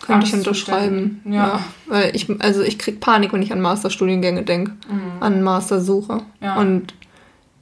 [0.01, 1.21] könnte ich unterschreiben.
[1.25, 1.33] Ja.
[1.33, 1.61] ja.
[1.87, 5.23] Weil ich, also ich krieg Panik, wenn ich an Masterstudiengänge denke, mhm.
[5.23, 6.23] an Mastersuche.
[6.41, 6.57] Ja.
[6.57, 6.95] Und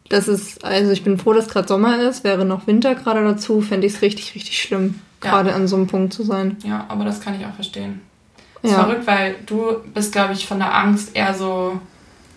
[0.09, 3.61] das ist, also ich bin froh, dass gerade Sommer ist, wäre noch Winter gerade dazu,
[3.63, 5.57] fände ich es richtig, richtig schlimm, gerade ja.
[5.57, 6.57] an so einem Punkt zu sein.
[6.65, 8.01] Ja, aber das kann ich auch verstehen.
[8.63, 11.81] Das ist verrückt, weil du bist, glaube ich, von der Angst eher so,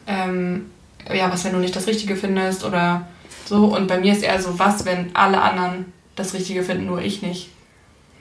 [0.07, 0.65] ähm,
[1.13, 3.07] ja, was, wenn du nicht das Richtige findest oder
[3.45, 3.65] so.
[3.65, 7.21] Und bei mir ist eher so, was, wenn alle anderen das Richtige finden, nur ich
[7.21, 7.49] nicht.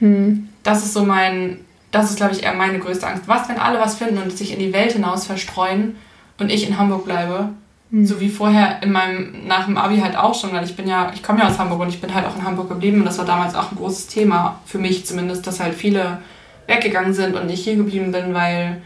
[0.01, 0.49] Hm.
[0.63, 1.61] Das ist so mein,
[1.93, 3.25] das ist, glaube ich, eher meine größte Angst.
[3.27, 5.97] Was, wenn alle was finden und sich in die Welt hinaus verstreuen
[6.39, 7.51] und ich in Hamburg bleibe?
[7.91, 8.05] Hm.
[8.05, 11.11] So wie vorher in meinem, nach dem Abi halt auch schon, weil ich bin ja,
[11.15, 13.17] ich komme ja aus Hamburg und ich bin halt auch in Hamburg geblieben und das
[13.17, 16.19] war damals auch ein großes Thema, für mich zumindest, dass halt viele
[16.67, 18.83] weggegangen sind und ich hier geblieben bin, weil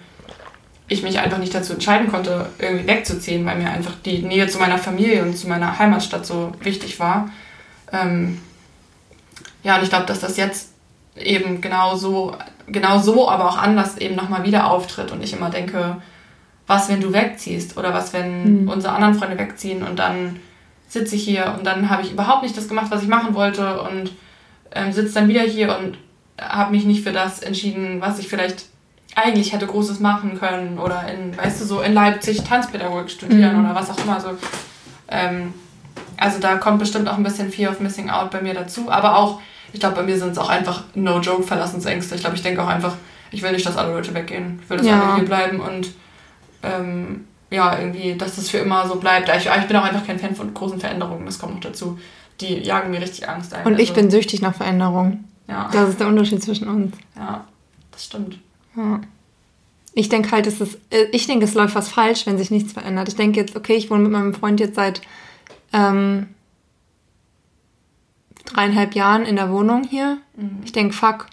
[0.88, 4.58] ich mich einfach nicht dazu entscheiden konnte, irgendwie wegzuziehen, weil mir einfach die Nähe zu
[4.58, 7.30] meiner Familie und zu meiner Heimatstadt so wichtig war.
[7.92, 8.40] Ähm
[9.62, 10.72] ja, und ich glaube, dass das jetzt
[11.14, 12.34] eben genau so,
[12.66, 15.96] genau so, aber auch anders eben nochmal wieder auftritt und ich immer denke,
[16.66, 18.68] was, wenn du wegziehst oder was, wenn mhm.
[18.68, 20.36] unsere anderen Freunde wegziehen und dann
[20.86, 23.82] sitze ich hier und dann habe ich überhaupt nicht das gemacht, was ich machen wollte
[23.82, 24.12] und
[24.72, 25.98] ähm, sitze dann wieder hier und
[26.40, 28.66] habe mich nicht für das entschieden, was ich vielleicht
[29.14, 33.64] eigentlich hätte Großes machen können oder in, weißt du, so in Leipzig Tanzpädagogik studieren mhm.
[33.64, 34.20] oder was auch immer.
[34.20, 34.30] So.
[35.08, 35.54] Ähm,
[36.16, 38.90] also da kommt bestimmt auch ein bisschen Fear of Missing Out bei mir dazu.
[38.90, 39.40] Aber auch,
[39.72, 42.14] ich glaube, bei mir sind es auch einfach No-Joke Verlassensängste.
[42.14, 42.94] Ich glaube, ich denke auch einfach,
[43.30, 44.60] ich will nicht, dass alle Leute weggehen.
[44.62, 45.02] Ich will, dass ja.
[45.02, 45.88] alle hier bleiben und
[46.62, 49.28] ähm, ja, irgendwie, dass das für immer so bleibt.
[49.36, 51.98] Ich, ich bin auch einfach kein Fan von großen Veränderungen, das kommt noch dazu.
[52.40, 53.66] Die jagen mir richtig Angst ein.
[53.66, 55.24] Und ich also, bin süchtig nach Veränderungen.
[55.48, 55.70] Ja.
[55.72, 56.96] Das ist der Unterschied zwischen uns.
[57.16, 57.46] Ja,
[57.90, 58.38] das stimmt.
[58.76, 59.00] Ja.
[59.94, 62.72] Ich denke halt, es ist, äh, ich denke, es läuft was falsch, wenn sich nichts
[62.72, 63.08] verändert.
[63.08, 65.00] Ich denke jetzt, okay, ich wohne mit meinem Freund jetzt seit
[65.72, 66.28] ähm,
[68.44, 70.18] dreieinhalb Jahren in der Wohnung hier.
[70.36, 70.60] Mhm.
[70.64, 71.26] Ich denke, fuck,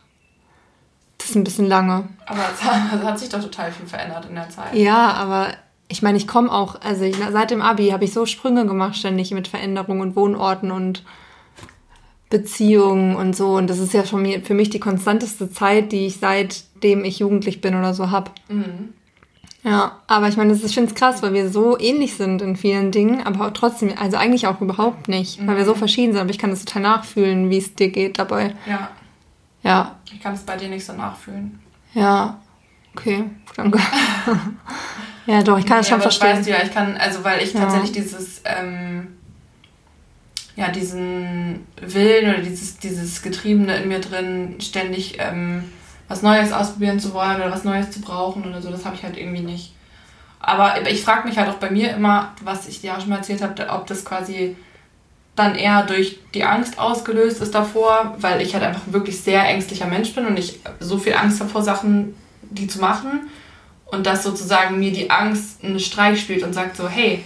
[1.18, 2.07] das ist ein bisschen lange.
[2.26, 4.74] Aber es hat, also hat, sich doch total viel verändert in der Zeit.
[4.74, 5.49] Ja, aber
[5.88, 8.95] ich meine, ich komme auch, also ich, seit dem Abi habe ich so Sprünge gemacht
[8.95, 11.03] ständig mit Veränderungen und Wohnorten und
[12.38, 13.55] Beziehungen und so.
[13.55, 17.61] Und das ist ja schon für mich die konstanteste Zeit, die ich seitdem ich jugendlich
[17.61, 18.31] bin oder so habe.
[18.49, 18.89] Mhm.
[19.63, 22.91] Ja, aber ich meine, ich finde es krass, weil wir so ähnlich sind in vielen
[22.91, 25.47] Dingen, aber trotzdem, also eigentlich auch überhaupt nicht, mhm.
[25.47, 25.79] weil wir so mhm.
[25.79, 26.21] verschieden sind.
[26.21, 28.53] Aber ich kann das total nachfühlen, wie es dir geht dabei.
[28.67, 28.89] Ja.
[29.63, 29.95] Ja.
[30.11, 31.59] Ich kann es bei dir nicht so nachfühlen.
[31.93, 32.39] Ja.
[32.93, 33.23] Okay,
[33.55, 33.79] danke.
[35.25, 36.38] ja, doch, ich kann es nee, schon verstehen.
[36.38, 37.61] Weißt du ja, ich kann, also weil ich ja.
[37.61, 39.14] tatsächlich dieses, ähm,
[40.55, 45.63] ja, diesen Willen oder dieses, dieses Getriebene in mir drin, ständig ähm,
[46.07, 49.03] was Neues ausprobieren zu wollen oder was Neues zu brauchen oder so, das habe ich
[49.03, 49.73] halt irgendwie nicht.
[50.39, 53.17] Aber ich frage mich halt auch bei mir immer, was ich dir auch schon mal
[53.17, 54.55] erzählt habe, ob das quasi
[55.35, 59.87] dann eher durch die Angst ausgelöst ist davor, weil ich halt einfach wirklich sehr ängstlicher
[59.87, 63.29] Mensch bin und ich so viel Angst habe vor Sachen, die zu machen
[63.85, 67.25] und dass sozusagen mir die Angst einen Streich spielt und sagt so, hey,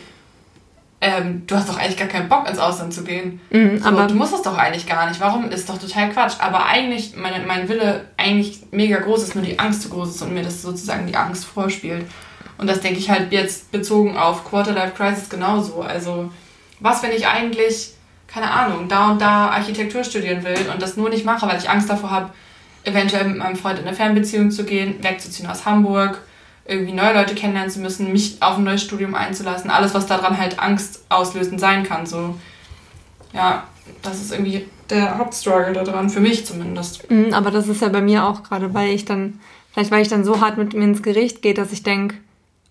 [1.02, 3.40] ähm, du hast doch eigentlich gar keinen Bock ins Ausland zu gehen.
[3.52, 5.22] Mhm, so, aber du musst das doch eigentlich gar nicht.
[5.22, 5.50] Warum?
[5.50, 6.36] Ist doch total Quatsch.
[6.40, 10.22] Aber eigentlich, mein, mein Wille eigentlich mega groß ist, nur die Angst zu groß ist
[10.22, 12.06] und mir das sozusagen die Angst vorspielt.
[12.58, 15.82] Und das denke ich halt jetzt bezogen auf Quarterlife Crisis genauso.
[15.82, 16.32] Also,
[16.82, 17.94] was, wenn ich eigentlich,
[18.28, 21.70] keine Ahnung, da und da Architektur studieren will und das nur nicht mache, weil ich
[21.70, 22.32] Angst davor habe,
[22.84, 26.22] eventuell mit meinem Freund in eine Fernbeziehung zu gehen, wegzuziehen aus Hamburg,
[26.70, 30.38] irgendwie neue Leute kennenlernen zu müssen, mich auf ein neues Studium einzulassen, alles, was daran
[30.38, 32.06] halt Angst auslösend sein kann.
[32.06, 32.36] So,
[33.34, 33.64] ja,
[34.02, 37.10] das ist irgendwie der Hauptstruggle daran, für mich zumindest.
[37.10, 39.40] Mhm, aber das ist ja bei mir auch gerade, weil ich dann,
[39.72, 42.18] vielleicht weil ich dann so hart mit mir ins Gericht gehe, dass ich denke,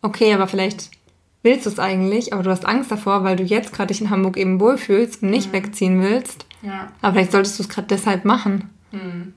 [0.02, 0.90] okay, aber vielleicht
[1.42, 4.10] willst du es eigentlich, aber du hast Angst davor, weil du jetzt gerade dich in
[4.10, 5.56] Hamburg eben wohlfühlst und nicht mhm.
[5.56, 6.46] wegziehen willst.
[6.62, 6.88] Ja.
[7.00, 8.70] Aber vielleicht solltest du es gerade deshalb machen.
[8.92, 9.34] Mhm.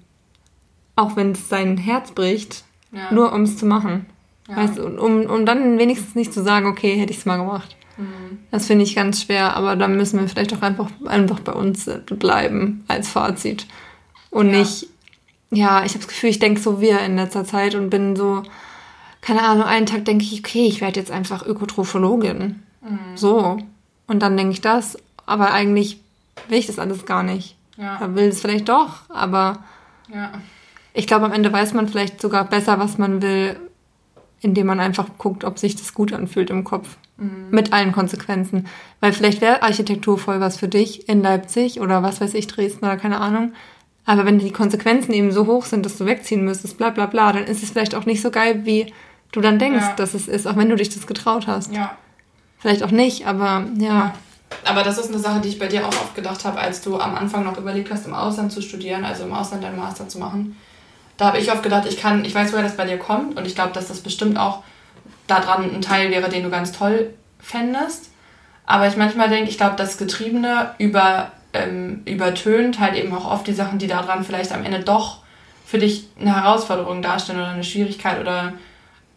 [0.96, 3.12] Auch wenn es dein Herz bricht, ja.
[3.12, 4.06] nur um es zu machen.
[4.52, 4.58] Ja.
[4.58, 7.76] Weißt du, um, um dann wenigstens nicht zu sagen, okay, hätte ich es mal gemacht.
[7.98, 8.40] Mhm.
[8.52, 11.90] Das finde ich ganz schwer, aber da müssen wir vielleicht auch einfach, einfach bei uns
[12.06, 13.66] bleiben als Fazit.
[14.30, 14.60] Und ja.
[14.60, 14.88] nicht,
[15.52, 18.44] ja, ich habe das Gefühl, ich denke so wie in letzter Zeit und bin so,
[19.22, 22.62] keine Ahnung, einen Tag denke ich, okay, ich werde jetzt einfach Ökotrophologin.
[22.82, 23.00] Mhm.
[23.16, 23.58] So.
[24.08, 26.02] Und dann denke ich das, aber eigentlich
[26.50, 27.56] will ich das alles gar nicht.
[27.78, 27.98] Ja.
[28.00, 29.64] Da will es vielleicht doch, aber
[30.14, 30.32] ja.
[30.94, 33.58] ich glaube, am Ende weiß man vielleicht sogar besser, was man will,
[34.42, 36.98] indem man einfach guckt, ob sich das gut anfühlt im Kopf.
[37.18, 37.48] Mhm.
[37.52, 38.68] Mit allen Konsequenzen.
[39.00, 42.86] Weil vielleicht wäre Architektur voll was für dich in Leipzig oder was weiß ich, Dresden
[42.86, 43.54] oder keine Ahnung.
[44.06, 47.32] Aber wenn die Konsequenzen eben so hoch sind, dass du wegziehen müsstest, bla bla bla,
[47.34, 48.92] dann ist es vielleicht auch nicht so geil, wie
[49.32, 49.96] du dann denkst, ja.
[49.96, 51.72] dass es ist, auch wenn du dich das getraut hast.
[51.72, 51.96] Ja.
[52.58, 53.88] Vielleicht auch nicht, aber ja.
[53.88, 54.14] ja.
[54.66, 57.00] Aber das ist eine Sache, die ich bei dir auch oft gedacht habe, als du
[57.00, 60.20] am Anfang noch überlegt hast, im Ausland zu studieren, also im Ausland deinen Master zu
[60.20, 60.58] machen.
[61.18, 63.46] Da habe ich oft gedacht, ich kann, ich weiß, woher das bei dir kommt und
[63.46, 64.64] ich glaube, dass das bestimmt auch
[65.28, 68.10] daran ein Teil wäre, den du ganz toll fändest.
[68.66, 73.48] Aber ich manchmal denke, ich glaube, das Getriebene über, ähm, übertönt halt eben auch oft
[73.48, 75.20] die Sachen, die daran vielleicht am Ende doch
[75.66, 78.54] für dich eine Herausforderung darstellen oder eine Schwierigkeit oder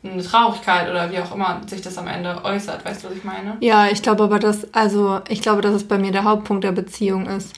[0.05, 2.85] eine Traurigkeit oder wie auch immer sich das am Ende äußert.
[2.85, 3.57] Weißt du, was ich meine?
[3.61, 6.73] Ja, ich glaube aber, dass, also ich glaube, dass es bei mir der Hauptpunkt der
[6.73, 7.55] Beziehung ist.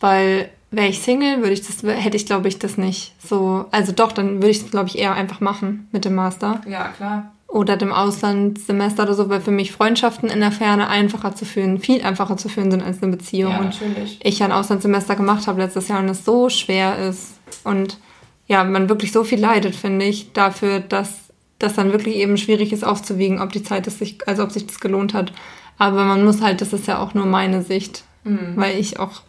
[0.00, 3.66] Weil wäre ich Single, würde ich das, hätte ich, glaube ich, das nicht so.
[3.70, 6.60] Also doch, dann würde ich es, glaube ich, eher einfach machen mit dem Master.
[6.68, 7.32] Ja, klar.
[7.46, 11.78] Oder dem Auslandssemester oder so, weil für mich Freundschaften in der Ferne einfacher zu führen,
[11.78, 13.52] viel einfacher zu führen sind als eine Beziehung.
[13.52, 14.16] Ja, natürlich.
[14.16, 17.38] Und ich ein Auslandssemester gemacht habe letztes Jahr und es so schwer ist.
[17.64, 17.98] Und
[18.46, 22.72] ja, man wirklich so viel leidet, finde ich, dafür, dass das dann wirklich eben schwierig
[22.72, 25.32] ist aufzuwiegen, ob die Zeit es sich, also ob sich das gelohnt hat.
[25.78, 28.52] Aber man muss halt, das ist ja auch nur meine Sicht, mhm.
[28.56, 29.22] weil ich auch,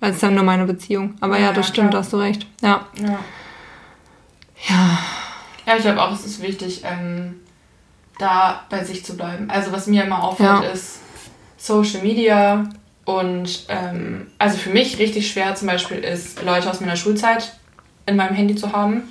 [0.00, 1.14] weil es ist ja nur meine Beziehung.
[1.20, 2.46] Aber ja, ja das stimmt, da hast du recht.
[2.60, 2.86] Ja.
[3.00, 3.18] Ja.
[4.68, 4.98] Ja,
[5.66, 7.36] ja ich glaube auch, es ist wichtig, ähm,
[8.18, 9.50] da bei sich zu bleiben.
[9.50, 10.70] Also was mir immer auffällt, ja.
[10.70, 11.00] ist
[11.56, 12.68] Social Media
[13.04, 17.54] und ähm, also für mich richtig schwer zum Beispiel ist, Leute aus meiner Schulzeit
[18.06, 19.02] in meinem Handy zu haben.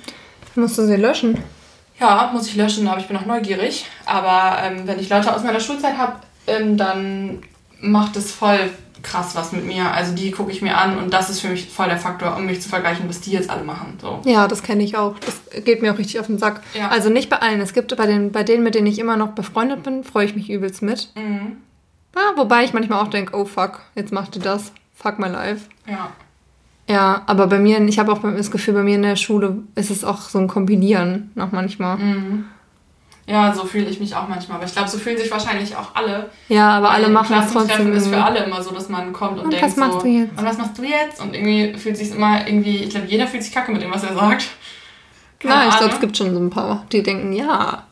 [0.54, 1.38] Musst du sie löschen?
[2.00, 3.86] Ja, muss ich löschen, aber ich bin auch neugierig.
[4.04, 6.16] Aber ähm, wenn ich Leute aus meiner Schulzeit habe,
[6.46, 7.42] ähm, dann
[7.80, 8.70] macht es voll
[9.04, 9.92] krass was mit mir.
[9.92, 12.46] Also die gucke ich mir an und das ist für mich voll der Faktor, um
[12.46, 13.98] mich zu vergleichen, was die jetzt alle machen.
[14.00, 14.20] So.
[14.24, 15.16] Ja, das kenne ich auch.
[15.20, 16.62] Das geht mir auch richtig auf den Sack.
[16.74, 16.88] Ja.
[16.88, 17.60] Also nicht bei allen.
[17.60, 20.34] Es gibt bei, den, bei denen, mit denen ich immer noch befreundet bin, freue ich
[20.34, 21.10] mich übelst mit.
[21.14, 21.58] Mhm.
[22.16, 24.72] Ja, wobei ich manchmal auch denke, oh fuck, jetzt macht ihr das.
[24.94, 25.68] Fuck my life.
[25.86, 26.10] Ja.
[26.88, 29.90] Ja, aber bei mir, ich habe auch das Gefühl, bei mir in der Schule ist
[29.90, 31.96] es auch so ein Kombinieren noch manchmal.
[31.96, 32.44] Mhm.
[33.26, 34.58] Ja, so fühle ich mich auch manchmal.
[34.58, 36.30] Aber ich glaube, so fühlen sich wahrscheinlich auch alle.
[36.48, 37.92] Ja, aber alle machen es trotzdem.
[37.94, 40.08] ist für alle immer so, dass man kommt und, und denkt was machst so, du
[40.08, 40.38] jetzt?
[40.38, 41.20] und was machst du jetzt?
[41.22, 44.02] Und irgendwie fühlt sich immer irgendwie, ich glaube, jeder fühlt sich kacke mit dem, was
[44.02, 44.44] er sagt.
[45.38, 47.84] Keine Nein, ich glaube, es gibt schon so ein paar, die denken, ja,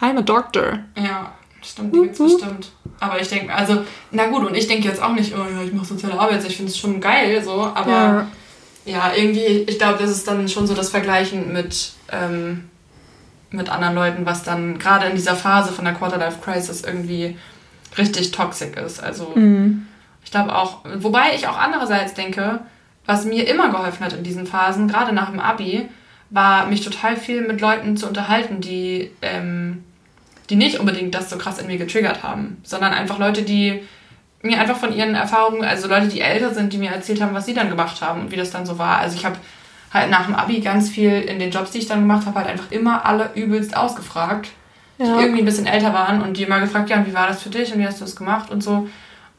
[0.00, 0.80] I'm a doctor.
[0.96, 1.32] Ja,
[1.62, 2.72] stimmt, die gibt es bestimmt.
[2.98, 5.72] Aber ich denke, also, na gut, und ich denke jetzt auch nicht, oh ja, ich
[5.72, 8.26] mache soziale Arbeit, ich finde es schon geil, so, aber ja,
[8.84, 12.69] ja irgendwie, ich glaube, das ist dann schon so das Vergleichen mit, ähm,
[13.50, 17.36] mit anderen Leuten, was dann gerade in dieser Phase von der Quarterlife-Crisis irgendwie
[17.98, 19.02] richtig toxisch ist.
[19.02, 19.86] Also mhm.
[20.24, 22.60] ich glaube auch, wobei ich auch andererseits denke,
[23.06, 25.88] was mir immer geholfen hat in diesen Phasen, gerade nach dem Abi,
[26.30, 29.82] war mich total viel mit Leuten zu unterhalten, die, ähm,
[30.48, 33.82] die nicht unbedingt das so krass in mir getriggert haben, sondern einfach Leute, die
[34.42, 37.46] mir einfach von ihren Erfahrungen, also Leute, die älter sind, die mir erzählt haben, was
[37.46, 38.98] sie dann gemacht haben und wie das dann so war.
[38.98, 39.36] Also ich habe
[39.92, 42.48] halt nach dem Abi ganz viel in den Jobs, die ich dann gemacht habe, halt
[42.48, 44.50] einfach immer alle übelst ausgefragt,
[44.98, 45.06] ja.
[45.06, 47.50] die irgendwie ein bisschen älter waren und die immer gefragt, ja, wie war das für
[47.50, 48.88] dich und wie hast du das gemacht und so.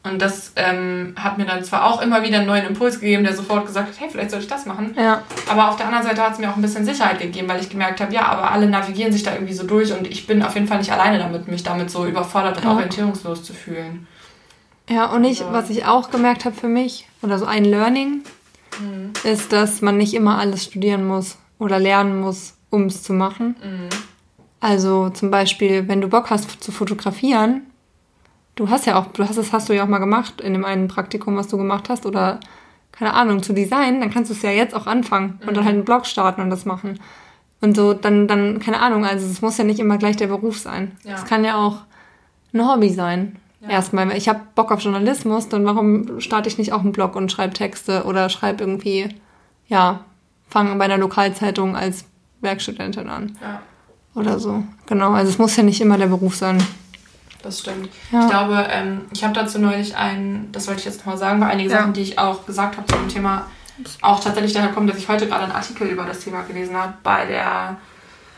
[0.04, 3.36] Und das ähm, hat mir dann zwar auch immer wieder einen neuen Impuls gegeben, der
[3.36, 4.96] sofort gesagt hat, hey, vielleicht sollte ich das machen.
[4.98, 5.22] Ja.
[5.48, 7.70] Aber auf der anderen Seite hat es mir auch ein bisschen Sicherheit gegeben, weil ich
[7.70, 10.54] gemerkt habe, ja, aber alle navigieren sich da irgendwie so durch und ich bin auf
[10.54, 12.72] jeden Fall nicht alleine damit, mich damit so überfordert und ja.
[12.72, 14.08] orientierungslos zu fühlen.
[14.90, 15.52] Ja, und ich, also.
[15.52, 18.22] was ich auch gemerkt habe für mich, oder so ein Learning,
[18.80, 19.12] mhm.
[19.24, 23.56] ist, dass man nicht immer alles studieren muss oder lernen muss, um es zu machen.
[23.62, 23.88] Mhm.
[24.60, 27.62] Also zum Beispiel, wenn du Bock hast zu fotografieren,
[28.54, 30.64] du hast ja auch, du hast das hast du ja auch mal gemacht in dem
[30.64, 32.38] einen Praktikum, was du gemacht hast, oder
[32.92, 35.74] keine Ahnung, zu designen, dann kannst du es ja jetzt auch anfangen und dann halt
[35.74, 37.00] einen Blog starten und das machen.
[37.60, 40.58] Und so, dann, dann, keine Ahnung, also es muss ja nicht immer gleich der Beruf
[40.58, 40.92] sein.
[41.00, 41.22] Es Ja.
[41.22, 41.78] kann ja auch
[42.52, 43.36] ein Hobby sein.
[43.62, 43.68] Ja.
[43.68, 47.30] Erstmal, ich habe Bock auf Journalismus, dann warum starte ich nicht auch einen Blog und
[47.30, 49.14] schreibe Texte oder schreibe irgendwie,
[49.68, 50.00] ja,
[50.48, 52.04] fange bei einer Lokalzeitung als
[52.40, 53.62] Werkstudentin an Ja,
[54.20, 54.64] oder so.
[54.86, 56.60] Genau, also es muss ja nicht immer der Beruf sein.
[57.42, 57.88] das stimmt.
[58.10, 58.24] Ja.
[58.24, 61.50] Ich glaube, ähm, ich habe dazu neulich ein, das wollte ich jetzt nochmal sagen, weil
[61.50, 61.78] einige Ja.
[61.78, 63.46] Sachen, die ich auch gesagt habe zu dem Thema,
[64.00, 66.94] auch tatsächlich daher kommen, dass ich heute gerade einen Artikel über das Thema gelesen habe,
[67.04, 67.76] bei der,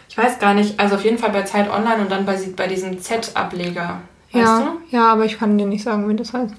[0.09, 2.66] ich weiß gar nicht, also auf jeden Fall bei Zeit Online und dann bei, bei
[2.66, 4.01] diesem Z-Ableger.
[4.35, 4.61] Weißt ja,
[4.91, 4.97] du?
[4.97, 6.55] ja, aber ich kann dir nicht sagen, wie das heißt.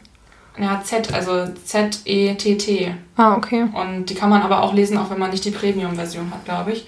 [0.58, 2.96] Ja, Z, also Z-E-T-T.
[3.18, 3.68] Ah, okay.
[3.74, 6.72] Und die kann man aber auch lesen, auch wenn man nicht die Premium-Version hat, glaube
[6.72, 6.88] ich.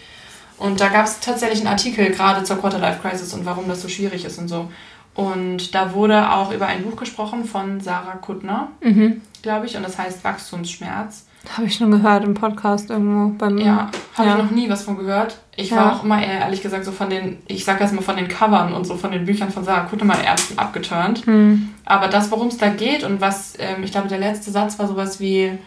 [0.57, 4.25] Und da gab es tatsächlich einen Artikel gerade zur Quarterlife-Crisis und warum das so schwierig
[4.25, 4.71] ist und so.
[5.13, 9.21] Und da wurde auch über ein Buch gesprochen von Sarah Kuttner, Mhm.
[9.41, 11.26] glaube ich, und das heißt Wachstumsschmerz.
[11.55, 13.57] Habe ich schon gehört im Podcast irgendwo beim.
[13.57, 14.35] Ja, habe Ja.
[14.37, 15.37] ich noch nie was von gehört.
[15.55, 15.77] Ich Ja.
[15.77, 18.27] war auch immer eher, ehrlich gesagt, so von den, ich sag jetzt mal von den
[18.27, 21.25] Covern und so von den Büchern von Sarah Kuttner Ärzten abgeturnt.
[21.25, 21.69] Hm.
[21.85, 24.87] Aber das, worum es da geht und was, ähm, ich glaube, der letzte Satz war
[24.87, 25.57] sowas wie,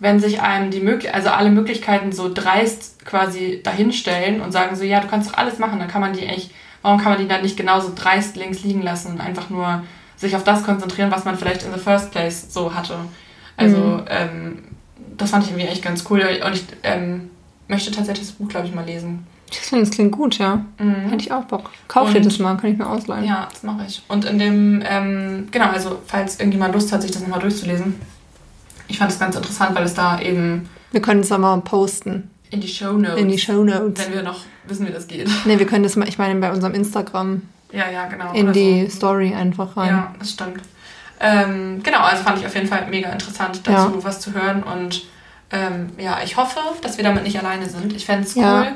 [0.00, 4.84] wenn sich einem die Möglichkeit, also alle Möglichkeiten so dreist quasi dahinstellen und sagen so,
[4.84, 6.50] ja, du kannst doch alles machen, dann kann man die echt,
[6.82, 9.84] warum kann man die dann nicht genauso dreist links liegen lassen und einfach nur
[10.16, 12.96] sich auf das konzentrieren, was man vielleicht in the first place so hatte.
[13.58, 14.04] Also, Mhm.
[14.10, 14.58] ähm,
[15.16, 17.30] das fand ich irgendwie echt ganz cool und ich ähm,
[17.68, 19.26] möchte tatsächlich das Buch, glaube ich, mal lesen.
[19.50, 20.64] Ich finde, das klingt gut, ja.
[20.78, 21.08] Mhm.
[21.10, 21.70] Hätte ich auch Bock.
[21.86, 23.24] Kauf dir das mal, kann ich mir ausleihen.
[23.24, 24.02] Ja, das mache ich.
[24.08, 27.94] Und in dem, ähm, genau, also falls irgendjemand Lust hat, sich das nochmal durchzulesen.
[28.88, 32.60] Ich fand es ganz interessant, weil es da eben Wir können es aber posten in
[32.60, 34.04] die Show Notes, in die Show Notes.
[34.06, 35.28] wenn wir noch wissen, wie das geht.
[35.46, 37.42] Ne, wir können das mal, ich meine, bei unserem Instagram
[37.72, 38.32] Ja, ja, genau.
[38.32, 38.96] in die so.
[38.96, 39.88] Story einfach rein.
[39.88, 40.60] Ja, das stimmt.
[41.20, 44.04] Ähm, genau, also fand ich auf jeden Fall mega interessant, dazu Ja.
[44.04, 44.62] was zu hören.
[44.62, 45.04] Und
[45.50, 47.92] ähm, ja, ich hoffe, dass wir damit nicht alleine sind.
[47.92, 48.42] Ich fände es cool.
[48.42, 48.72] Ja.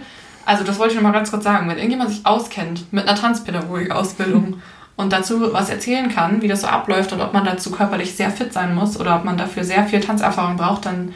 [0.47, 1.69] Also, das wollte ich noch mal ganz kurz sagen.
[1.69, 4.63] Wenn irgendjemand sich auskennt mit einer Tanzpädagogik-Ausbildung
[4.97, 8.31] und dazu was erzählen kann, wie das so abläuft und ob man dazu körperlich sehr
[8.31, 11.15] fit sein muss oder ob man dafür sehr viel Tanzerfahrung braucht, dann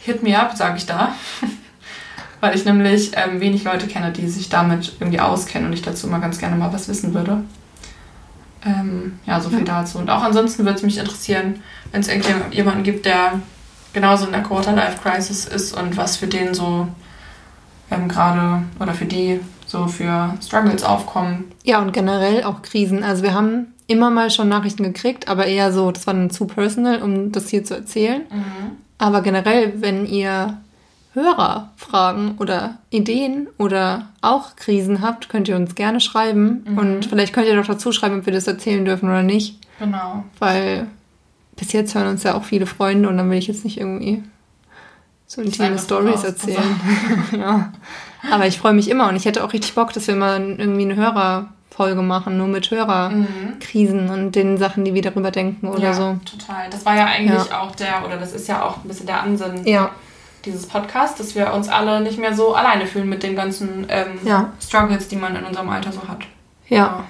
[0.00, 1.14] hit me up, sage ich da.
[2.40, 6.08] Weil ich nämlich ähm, wenig Leute kenne, die sich damit irgendwie auskennen und ich dazu
[6.08, 7.44] mal ganz gerne mal was wissen würde.
[8.64, 9.98] Ähm, ja, so viel dazu.
[9.98, 11.60] Und auch ansonsten würde es mich interessieren,
[11.90, 13.40] wenn es irgendjemanden gibt, der
[13.92, 16.88] genauso in der Quarter-Life-Crisis ist und was für den so
[17.90, 21.44] ähm, gerade oder für die so für Struggles aufkommen.
[21.64, 23.02] Ja, und generell auch Krisen.
[23.02, 26.46] Also wir haben immer mal schon Nachrichten gekriegt, aber eher so, das war dann zu
[26.46, 28.22] personal, um das hier zu erzählen.
[28.98, 30.58] Aber generell, wenn ihr
[31.14, 36.64] Hörerfragen oder Ideen oder auch Krisen habt, könnt ihr uns gerne schreiben.
[36.76, 39.58] Und vielleicht könnt ihr doch dazu schreiben, ob wir das erzählen dürfen oder nicht.
[39.78, 40.24] Genau.
[40.38, 40.86] Weil
[41.56, 44.22] bis jetzt hören uns ja auch viele Freunde und dann will ich jetzt nicht irgendwie
[45.26, 46.80] so intime Stories erzählen.
[47.38, 47.72] ja.
[48.30, 50.82] Aber ich freue mich immer und ich hätte auch richtig Bock, dass wir mal irgendwie
[50.82, 55.92] eine Hörerfolge machen, nur mit Hörerkrisen und den Sachen, die wir darüber denken oder ja,
[55.94, 56.18] so.
[56.24, 56.70] total.
[56.70, 59.66] Das war ja eigentlich auch der, oder das ist ja auch ein bisschen der Ansinn
[59.66, 59.90] Ja,
[60.44, 64.18] dieses Podcasts, dass wir uns alle nicht mehr so alleine fühlen mit den ganzen ähm,
[64.24, 64.52] Ja.
[64.60, 66.20] Struggles, die man in unserem Alter so hat.
[66.68, 67.04] ja,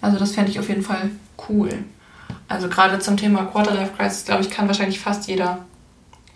[0.00, 1.10] Also das fände ich auf jeden Fall
[1.48, 1.70] cool.
[2.48, 5.58] Also gerade zum Thema Quarterlife-Crisis, glaube ich, kann wahrscheinlich fast jeder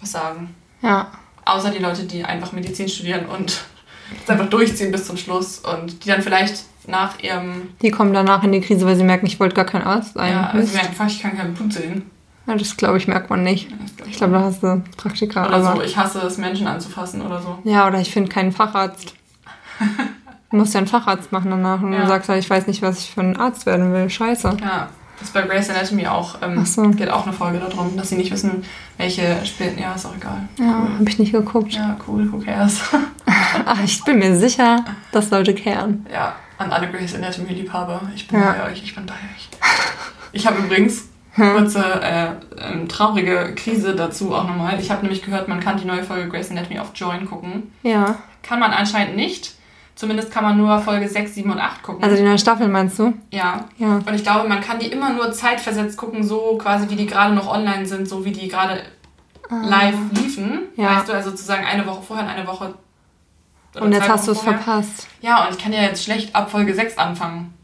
[0.01, 0.55] was sagen.
[0.83, 1.09] ja.
[1.45, 3.63] Außer die Leute, die einfach Medizin studieren und
[4.25, 8.43] es einfach durchziehen bis zum Schluss und die dann vielleicht nach ihrem, Die kommen danach
[8.45, 10.31] in die Krise, weil sie merken, ich wollte gar kein Arzt sein.
[10.33, 10.75] ja, also Mist.
[10.75, 12.11] merken, fuck, ich kann kein Blut sehen.
[12.49, 13.69] Ja, das glaube ich, merkt man nicht.
[14.07, 15.47] Ich glaube, da hast du Praktika.
[15.47, 17.59] oder so, aber- ich hasse es, Menschen anzufassen oder so.
[17.65, 19.15] Ja, oder ich finde keinen Facharzt.
[20.51, 22.07] Du musst ja einen Facharzt machen danach und Ja.
[22.07, 24.09] sagst halt, ich weiß nicht, was ich für ein Arzt werden will.
[24.09, 24.57] Scheiße.
[24.63, 24.89] Ja,
[25.19, 26.89] das ist bei Grey's Anatomy auch, ähm, Ach so.
[26.89, 28.65] geht auch eine Folge darum, dass sie nicht wissen,
[28.97, 29.79] welche spielen.
[29.79, 30.49] Ja, ist auch egal.
[30.59, 30.95] Ja, Cool.
[31.01, 31.75] habe ich nicht geguckt.
[31.75, 32.81] Ja, cool, who cares?
[33.67, 36.07] Ach, ich bin mir sicher, das sollte kehren.
[36.11, 38.01] Ja, an alle Grey's Anatomy-Liebhaber.
[38.17, 38.53] Ich bin Ja.
[38.53, 39.51] bei euch, ich bin bei euch.
[40.33, 42.29] Ich habe übrigens kurze äh,
[42.61, 44.79] ähm, traurige Krise dazu auch nochmal.
[44.81, 47.73] Ich habe nämlich gehört, man kann die neue Folge Grey's Anatomy auf Join gucken.
[47.83, 48.17] Ja.
[48.43, 49.55] Kann man anscheinend nicht.
[49.95, 52.05] Zumindest kann man nur Folge 6, 7 und 8 gucken.
[52.05, 53.15] Also die neue Staffel meinst du?
[53.33, 53.65] ja.
[53.79, 53.97] Ja.
[53.97, 57.35] Und ich glaube, man kann die immer nur zeitversetzt gucken, so quasi wie die gerade
[57.35, 58.81] noch online sind, so wie die gerade
[59.51, 60.61] live liefen.
[60.77, 60.81] Ah.
[60.83, 60.97] Ja.
[60.97, 62.75] Weißt du, also sozusagen eine Woche vorher und eine Woche.
[63.81, 65.09] Und jetzt hast du es verpasst.
[65.21, 67.55] Ja, und ich kann ja jetzt schlecht ab Folge 6 anfangen.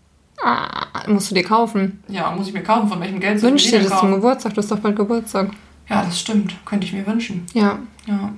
[0.42, 2.02] Ah, musst du dir kaufen.
[2.08, 2.88] Ja, muss ich mir kaufen.
[2.88, 4.20] Von welchem Geld soll Wünsch ich dir mir die das denn zum kaufen?
[4.22, 4.54] Geburtstag.
[4.54, 5.50] Du hast doch bald Geburtstag.
[5.88, 6.54] Ja, das stimmt.
[6.64, 7.46] Könnte ich mir wünschen.
[7.54, 7.78] Ja.
[8.06, 8.32] Ja.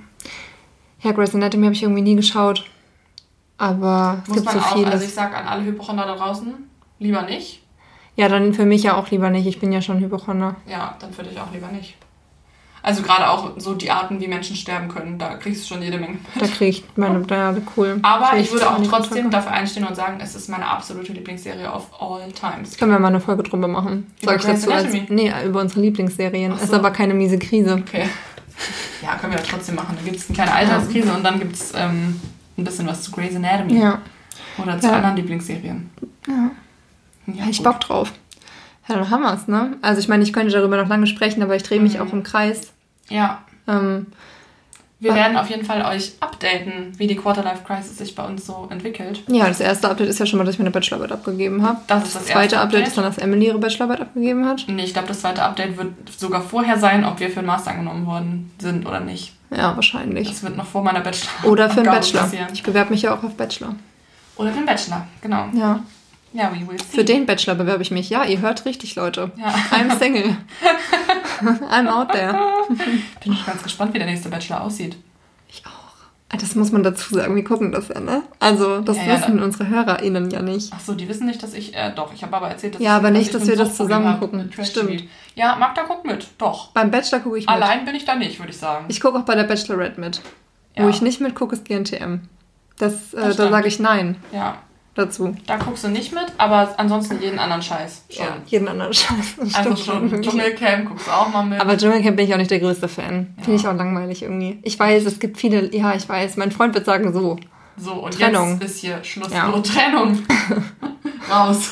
[1.01, 2.65] Ja, Grey's Anatomy habe ich irgendwie nie geschaut.
[3.57, 4.91] Aber es Muss gibt man so auch, vieles.
[4.91, 6.53] also ich sag an alle Hypochonder da draußen,
[6.99, 7.63] lieber nicht.
[8.15, 9.47] ja, dann für mich ja auch lieber nicht.
[9.47, 10.55] Ich bin ja schon Hypochonder.
[10.67, 11.95] Ja, dann für dich auch lieber nicht.
[12.87, 15.97] Also gerade auch so die Arten, wie Menschen sterben können, da kriegst du schon jede
[15.97, 16.13] Menge.
[16.13, 16.21] mit.
[16.41, 17.99] Da kriege ich meine, ja, cool.
[18.01, 21.89] Aber ich würde auch trotzdem dafür einstehen und sagen, es ist meine absolute Lieblingsserie of
[21.99, 22.77] all times.
[22.77, 24.07] Können wir mal eine Folge drüber machen?
[24.21, 25.05] Über Sag ich dazu als, Anatomy?
[25.09, 26.53] Nee, über unsere Lieblingsserien.
[26.55, 26.77] Ach Ist so.
[26.77, 27.73] aber keine miese Krise.
[27.73, 28.07] Okay.
[29.03, 29.95] Ja, können wir ja trotzdem machen.
[29.97, 32.19] Da gibt es eine kleine Alterskrise und dann gibt es ähm,
[32.57, 33.79] ein bisschen was zu Grey's Anatomy.
[33.81, 33.99] Ja.
[34.63, 34.93] Oder zu Ja.
[34.93, 35.89] anderen Lieblingsserien.
[36.27, 36.51] Ja.
[37.27, 37.65] Ja, ich gut.
[37.65, 38.13] Bock drauf.
[38.87, 39.75] Ja, dann haben wir's, ne?
[39.81, 42.07] Also ich meine, ich könnte darüber noch lange sprechen, aber ich drehe mich Mhm.
[42.07, 42.71] auch im Kreis.
[43.09, 44.07] Ja, Ähm,
[44.99, 48.67] wir werden auf jeden Fall euch updaten, wie die Quarterlife Crisis sich bei uns so
[48.71, 49.21] entwickelt.
[49.27, 51.79] ja, das erste Update ist ja schon mal, dass ich meine Bachelorarbeit abgegeben habe.
[51.85, 54.65] Das ist das, Das zweite erste Update ist dann, dass Emily ihre Bachelorarbeit abgegeben hat.
[54.67, 57.71] Nee, ich glaube, das zweite Update wird sogar vorher sein, ob wir für den Master
[57.71, 59.33] angenommen worden sind oder nicht.
[59.51, 60.29] Ja, wahrscheinlich.
[60.29, 61.29] Das wird noch vor meiner Bachelor.
[61.51, 62.21] Oder für einen Bachelor.
[62.21, 62.47] passieren.
[62.53, 63.75] Ich bewerbe mich ja auch auf Bachelor.
[64.37, 65.45] Oder für den Bachelor, genau.
[65.53, 65.79] Ja.
[66.33, 66.97] Ja, we will see.
[66.97, 68.09] Für den Bachelor bewerbe ich mich.
[68.09, 69.31] Ja, ihr hört richtig, Leute.
[69.37, 69.53] Ja.
[69.71, 70.35] I'm single.
[71.71, 72.35] I'm out there.
[73.23, 74.97] Bin ich ganz gespannt, wie der nächste Bachelor aussieht.
[75.49, 75.71] Ich auch.
[76.37, 77.35] Das muss man dazu sagen.
[77.35, 78.21] Wir gucken das ja, ne?
[78.39, 80.71] Also, das Ja, ja, wissen da- unsere HörerInnen ja nicht.
[80.75, 82.97] Ach so, die wissen nicht, dass ich, äh, doch, ich habe aber erzählt, dass Ja,
[82.97, 84.51] aber nicht, ich dass wir das zusammen gucken.
[84.63, 85.03] Stimmt.
[85.35, 86.71] Ja, Magda guckt mit, doch.
[86.71, 87.49] Beim Bachelor gucke ich mit.
[87.55, 88.85] Allein bin ich da nicht, würde ich sagen.
[88.89, 90.21] Ich gucke auch bei der Bachelorette mit.
[90.75, 90.89] Wo Ja.
[90.89, 92.19] ich nicht mitgucke, ist GNTM.
[92.77, 94.57] Das, äh, Das da sage ich Nein ja,
[94.97, 95.35] dazu.
[95.45, 98.25] da guckst du nicht mit, aber ansonsten jeden anderen Scheiß schon.
[98.25, 99.35] Ja, jeden anderen Scheiß.
[99.53, 100.21] Also schon.
[100.21, 101.59] Dschungelcamp guckst du auch mal mit.
[101.61, 103.33] Aber Dschungelcamp bin ich auch nicht der größte Fan.
[103.35, 103.55] Finde Ja.
[103.55, 104.59] ich auch langweilig irgendwie.
[104.63, 106.37] Ich weiß, es gibt viele, ja, ich weiß.
[106.37, 107.37] Mein Freund wird sagen so.
[107.77, 108.53] so, und Trennung.
[108.59, 109.31] jetzt ist hier Schluss.
[109.31, 109.51] Ja.
[109.51, 110.23] So, Trennung.
[111.31, 111.69] Raus.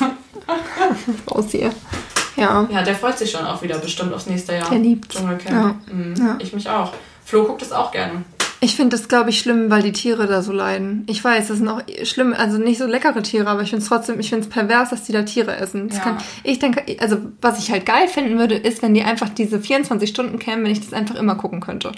[1.30, 1.70] Raus hier.
[2.36, 2.66] Ja.
[2.70, 4.68] Ja, der freut sich schon auch wieder bestimmt aufs nächste Jahr.
[4.70, 5.16] Der liebt's.
[5.16, 5.92] Dschungelcamp.
[5.92, 6.14] Mhm.
[6.18, 6.36] Ja.
[6.38, 6.92] Ich mich auch.
[7.24, 8.22] Flo guckt es auch gerne.
[8.66, 11.04] Ich finde das, glaube ich, schlimm, weil die Tiere da so leiden.
[11.08, 13.88] Ich weiß, das sind auch schlimm, also nicht so leckere Tiere, aber ich finde es
[13.88, 15.88] trotzdem, ich finde es pervers, dass die da Tiere essen.
[15.88, 16.00] Ja.
[16.00, 19.60] kann, ich denke, also was ich halt geil finden würde, ist, wenn die einfach diese
[19.60, 21.92] 24 Stunden kämen, wenn ich das einfach immer gucken könnte.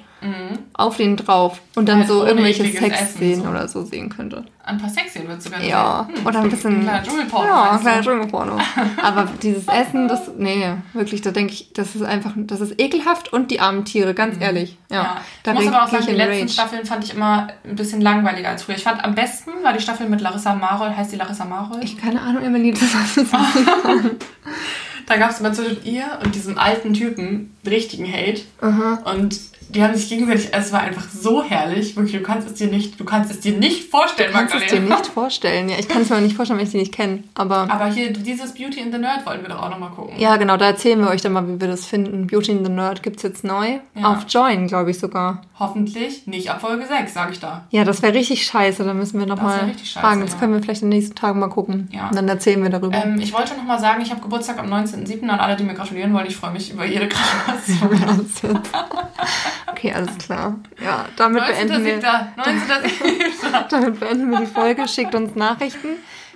[0.75, 3.49] Auf den drauf und dann Halt so irgendwelche Sexszenen so.
[3.49, 4.45] oder so sehen könnte.
[4.69, 6.19] Ein paar Sexszenen du gerne Ja, sehen.
[6.19, 6.27] Hm.
[6.27, 6.75] oder ein bisschen.
[6.77, 7.47] Ein kleiner Dschungelporno.
[7.49, 7.83] Ja, ein du?
[7.83, 8.59] kleiner Dschungelporno.
[9.03, 13.33] Aber dieses Essen, das, nee, wirklich, da denke ich, das ist einfach, das ist ekelhaft
[13.33, 14.77] und die armen Tiere, ganz ehrlich.
[14.91, 15.05] Ja, Mhm.
[15.05, 15.17] Ja.
[15.43, 16.53] da ich muss aber auch sagen, die letzten Rage.
[16.53, 18.77] Staffeln fand ich immer ein bisschen langweiliger als früher.
[18.77, 20.97] Ich fand am besten war die Staffel mit Larissa Marold.
[20.97, 21.83] Heißt die Larissa Marold?
[21.85, 22.83] Ich keine Ahnung, Emily, das
[23.17, 23.33] ist
[25.07, 28.43] Da gab es immer zwischen ihr und diesem alten Typen richtigen Hate.
[28.61, 28.99] Aha.
[29.11, 29.39] Und
[29.69, 31.95] die haben sich gegenseitig, es war einfach so herrlich.
[31.97, 34.67] Wirklich, du kannst es dir nicht, du kannst es dir nicht vorstellen, kannst es dir
[34.81, 34.97] Magdalena.
[34.99, 35.69] nicht vorstellen.
[35.69, 37.25] Ja, ich kann es mir nicht vorstellen, wenn ich die nicht kenne.
[37.35, 40.19] Aber Aber hier, dieses Beauty in the Nerd wollten wir doch auch nochmal gucken.
[40.19, 42.27] ja, genau, da erzählen wir euch dann mal, wie wir das finden.
[42.27, 43.79] Beauty in the Nerd gibt's jetzt neu.
[43.95, 44.13] Ja.
[44.13, 45.43] Auf Join, glaube ich sogar.
[45.59, 47.67] Hoffentlich nicht ab Folge 6, sage ich da.
[47.71, 48.85] Ja, das wäre richtig scheiße.
[48.85, 50.21] Da müssen wir nochmal fragen.
[50.23, 51.89] Das können wir vielleicht in den nächsten Tagen mal gucken.
[51.93, 52.09] Ja.
[52.09, 52.97] Und dann erzählen wir darüber.
[52.97, 55.23] Ähm, ich wollte nochmal sagen, ich habe Geburtstag am 19.07.
[55.29, 56.27] an alle, die mir gratulieren wollen.
[56.27, 58.61] Ich freue mich über jede Gratulation.
[59.71, 60.59] okay, alles klar.
[60.83, 62.01] Ja, damit beenden wir.
[62.01, 62.37] 19.07.
[62.37, 63.69] 19.07.
[63.71, 64.89] Damit beenden wir die Folge.
[64.89, 65.89] Schickt uns Nachrichten,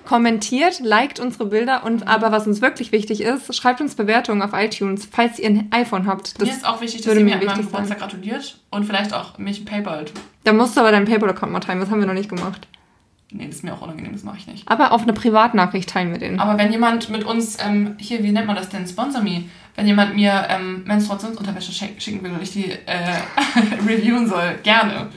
[0.05, 4.51] kommentiert, liked unsere Bilder und aber was uns wirklich wichtig ist, schreibt uns Bewertungen auf
[4.53, 6.41] iTunes, falls ihr ein iPhone habt.
[6.41, 7.63] Das, mir ist auch wichtig, dass ihr mir an meinem.
[7.63, 10.07] Geburtstag gratuliert und vielleicht auch mich ein PayPal.
[10.45, 11.81] da musst du aber deinen PayPal-Account mal teilen.
[11.81, 12.67] Das haben wir noch nicht gemacht.
[13.35, 14.69] Nee, das ist mir auch unangenehm, das mache ich nicht.
[14.69, 16.39] Aber auf eine Privatnachricht teilen wir den.
[16.39, 19.87] Aber wenn jemand mit uns, ähm, hier, wie nennt man das denn, Sponsor Me, wenn
[19.87, 22.77] jemand mir ähm, Menstruationsunterwäsche schick- schicken will und ich die äh,
[23.89, 25.09] reviewen soll, gerne.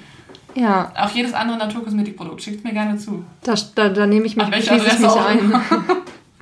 [0.53, 3.25] Ja, Auch jedes andere Naturkosmetikprodukt, schickt mir gerne zu.
[3.43, 5.53] da, da, da nehme ich mich, An schließe ich mich ein.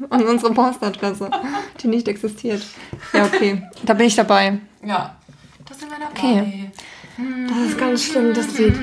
[0.09, 1.31] Und unsere Postadresse,
[1.81, 2.61] die nicht existiert.
[3.13, 3.63] Ja, okay.
[3.83, 4.59] Da bin ich dabei.
[4.85, 5.15] Ja.
[5.67, 6.11] Das sind wir dabei.
[6.43, 6.71] Okay.
[7.17, 8.75] Das ist ganz schlimm, das Lied.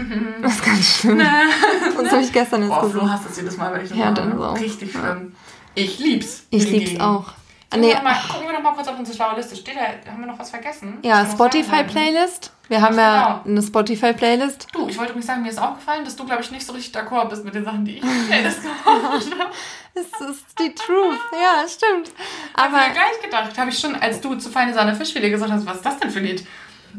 [0.42, 1.20] Das ist ganz schlimm.
[2.02, 3.06] Das habe ich gestern jetzt Boah, gesungen.
[3.06, 4.58] Flo hasst das jedes Mal, weil ich das Ja, dann auch.
[4.58, 5.34] Richtig schlimm.
[5.74, 6.44] Ich lieb's.
[6.50, 7.26] Ich lieb's auch.
[7.72, 9.54] Ah, Gucken, nee, wir noch mal, gucken wir noch mal kurz auf unsere schlaue Liste.
[9.54, 10.98] Steht da, haben wir noch was vergessen?
[11.02, 11.24] ja?
[11.24, 12.52] Spotify-Playlist.
[12.68, 14.68] Wir haben ja eine Spotify-Playlist.
[14.72, 16.94] Du, ich wollte übrigens sagen, mir ist aufgefallen, dass du, glaube ich, nicht so richtig
[16.94, 19.20] d'accord bist mit den Sachen, die ich in Playlist gemacht habe.
[19.92, 21.18] Das ist die Truth.
[21.32, 22.12] Ja, stimmt.
[22.54, 25.50] Aber Aber mir gleich gedacht, habe ich schon, als du zu Feine Sahne Fischfilet gesagt
[25.50, 26.46] hast, was ist das denn für ein Lied?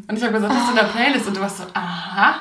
[0.08, 1.28] Und ich habe gesagt, das ist in der Playlist.
[1.28, 2.36] Und du warst so, aha.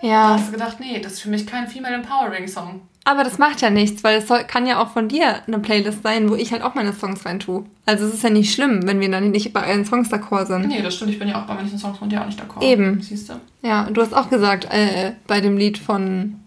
[0.00, 2.82] Ja, hast du gedacht, nee, das ist für mich kein Female Empowering Song.
[3.04, 6.04] aber das macht ja nichts, weil es soll, kann ja auch von dir eine Playlist
[6.04, 7.64] sein, wo ich halt auch meine Songs rein tue.
[7.84, 10.68] Also es ist ja nicht schlimm, wenn wir dann nicht bei allen Songs d'accord sind.
[10.68, 12.62] Nee, das stimmt, ich bin ja auch bei manchen Songs von dir auch nicht d'accord.
[12.62, 13.00] Eben.
[13.02, 13.40] Siehst du?
[13.62, 16.38] Ja, du hast auch gesagt, äh, bei dem Lied von,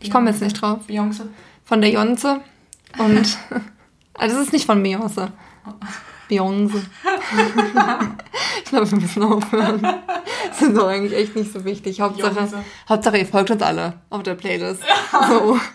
[0.00, 1.26] ich komme jetzt nicht drauf, Beyoncé.
[1.64, 2.40] von der Jonze.
[2.98, 3.38] Und,
[4.14, 5.28] also es ist nicht von Beyoncé.
[6.28, 6.76] Beyoncé.
[8.58, 9.80] ich glaube, wir müssen aufhören.
[10.48, 12.00] Das ist doch eigentlich echt nicht so wichtig.
[12.00, 12.48] Hauptsache.
[12.88, 14.82] Hauptsache ihr folgt uns alle auf der Playlist.
[15.28, 15.58] So.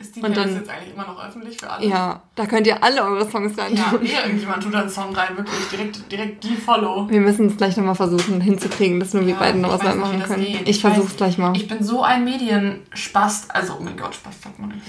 [0.00, 1.86] Ist die Und Playlist dann- jetzt eigentlich immer noch öffentlich für alle?
[1.86, 4.04] Ja, da könnt ihr alle eure Songs rein Ja, tun.
[4.04, 7.08] eher irgendjemand tut da einen Song rein, wirklich direkt, direkt die Follow.
[7.08, 9.96] Wir müssen es gleich nochmal versuchen hinzukriegen, dass nur wir Ja, beiden noch was nicht,
[9.96, 10.44] machen können.
[10.44, 10.62] geht.
[10.62, 11.56] Ich Ich versuch's weiß- gleich mal.
[11.56, 13.54] Ich bin so ein Medienspast.
[13.54, 14.82] Also, oh mein Gott, Spast sagt man nicht.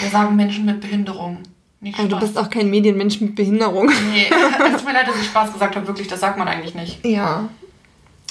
[0.00, 1.38] Wir sagen Menschen mit Behinderung.
[1.80, 3.86] Nicht Aber du bist auch kein Medienmensch mit Behinderung.
[4.12, 4.26] Nee,
[4.66, 5.86] es tut mir leid, dass ich Spaß gesagt habe.
[5.86, 7.04] Wirklich, das sagt man eigentlich nicht.
[7.04, 7.48] Ja.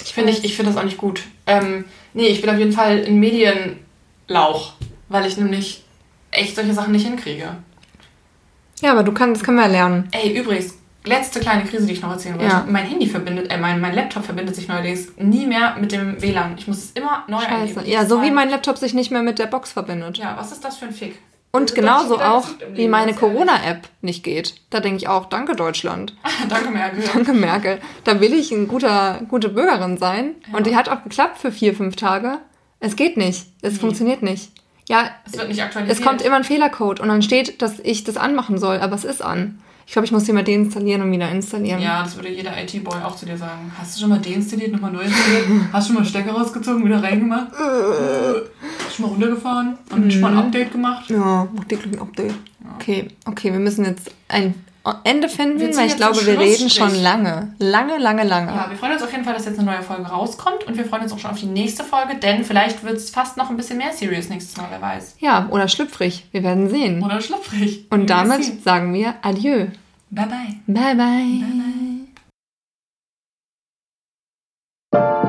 [0.03, 1.23] Ich finde ich, ich finde das auch nicht gut.
[1.45, 4.73] Ähm, nee, ich bin auf jeden Fall ein Medienlauch,
[5.09, 5.83] weil ich nämlich
[6.31, 7.55] echt solche Sachen nicht hinkriege.
[8.81, 10.09] Ja, aber du kannst, das können wir ja lernen.
[10.11, 10.75] Ey, übrigens,
[11.05, 12.51] letzte kleine Krise, die ich noch erzählen wollte.
[12.51, 12.65] Ja.
[12.67, 16.55] Mein Handy verbindet, äh, mein, mein Laptop verbindet sich neuerdings nie mehr mit dem WLAN.
[16.57, 17.75] Ich muss es immer neu eingeben.
[17.75, 17.89] Scheiße.
[17.89, 20.17] Ja, so wie mein Laptop sich nicht mehr mit der Box verbindet.
[20.17, 21.19] Ja, was ist das für ein Fick?
[21.55, 23.13] Und Das genauso auch, wie meine.
[23.13, 24.55] Corona-App nicht geht.
[24.69, 26.15] Da denke ich auch, danke Deutschland.
[26.49, 27.03] Danke, Merkel.
[27.13, 27.79] Danke Merkel.
[28.03, 30.35] Da will ich eine guter, gute Bürgerin sein.
[30.51, 30.57] Ja.
[30.57, 32.39] Und die hat auch geklappt für vier, fünf Tage.
[32.79, 33.47] Es geht nicht.
[33.61, 34.51] Es funktioniert nicht.
[34.87, 35.97] Ja, Es wird nicht aktualisiert.
[35.97, 39.03] es kommt immer ein Fehlercode und dann steht, dass ich das anmachen soll, aber es
[39.03, 39.59] ist an.
[39.87, 41.79] Ich glaube, ich muss den mal deinstallieren und wieder installieren.
[41.79, 43.71] Ja, das würde jeder IT-Boy auch zu dir sagen.
[43.77, 45.45] Hast du schon mal deinstalliert, nochmal neu installiert?
[45.71, 47.51] Hast du schon mal Stecker rausgezogen, wieder reingemacht?
[47.51, 49.77] Hast du schon mal runtergefahren?
[49.91, 51.09] Und schon mal ein Update gemacht?
[51.09, 52.33] Ja, mach dir ein Update.
[52.75, 54.55] Okay, okay, wir müssen jetzt ein
[55.03, 57.53] Ende finden, Wir weil ich glaube, wir reden schon lange.
[57.57, 58.51] Lange, lange, lange.
[58.51, 60.85] Ja, wir freuen uns auf jeden Fall, dass jetzt eine neue Folge rauskommt und wir
[60.85, 63.57] freuen uns auch schon auf die nächste Folge, denn vielleicht wird es fast noch ein
[63.57, 65.15] bisschen mehr serious nächstes Mal, wer weiß.
[65.19, 66.27] Ja, oder schlüpfrig.
[66.31, 67.03] Wir werden sehen.
[67.03, 67.87] Oder schlüpfrig.
[67.89, 69.67] Und Wir damit sagen wir Adieu.
[70.11, 70.55] Bye bye.
[70.67, 71.43] Bye, bye.
[74.91, 75.24] Bye bye.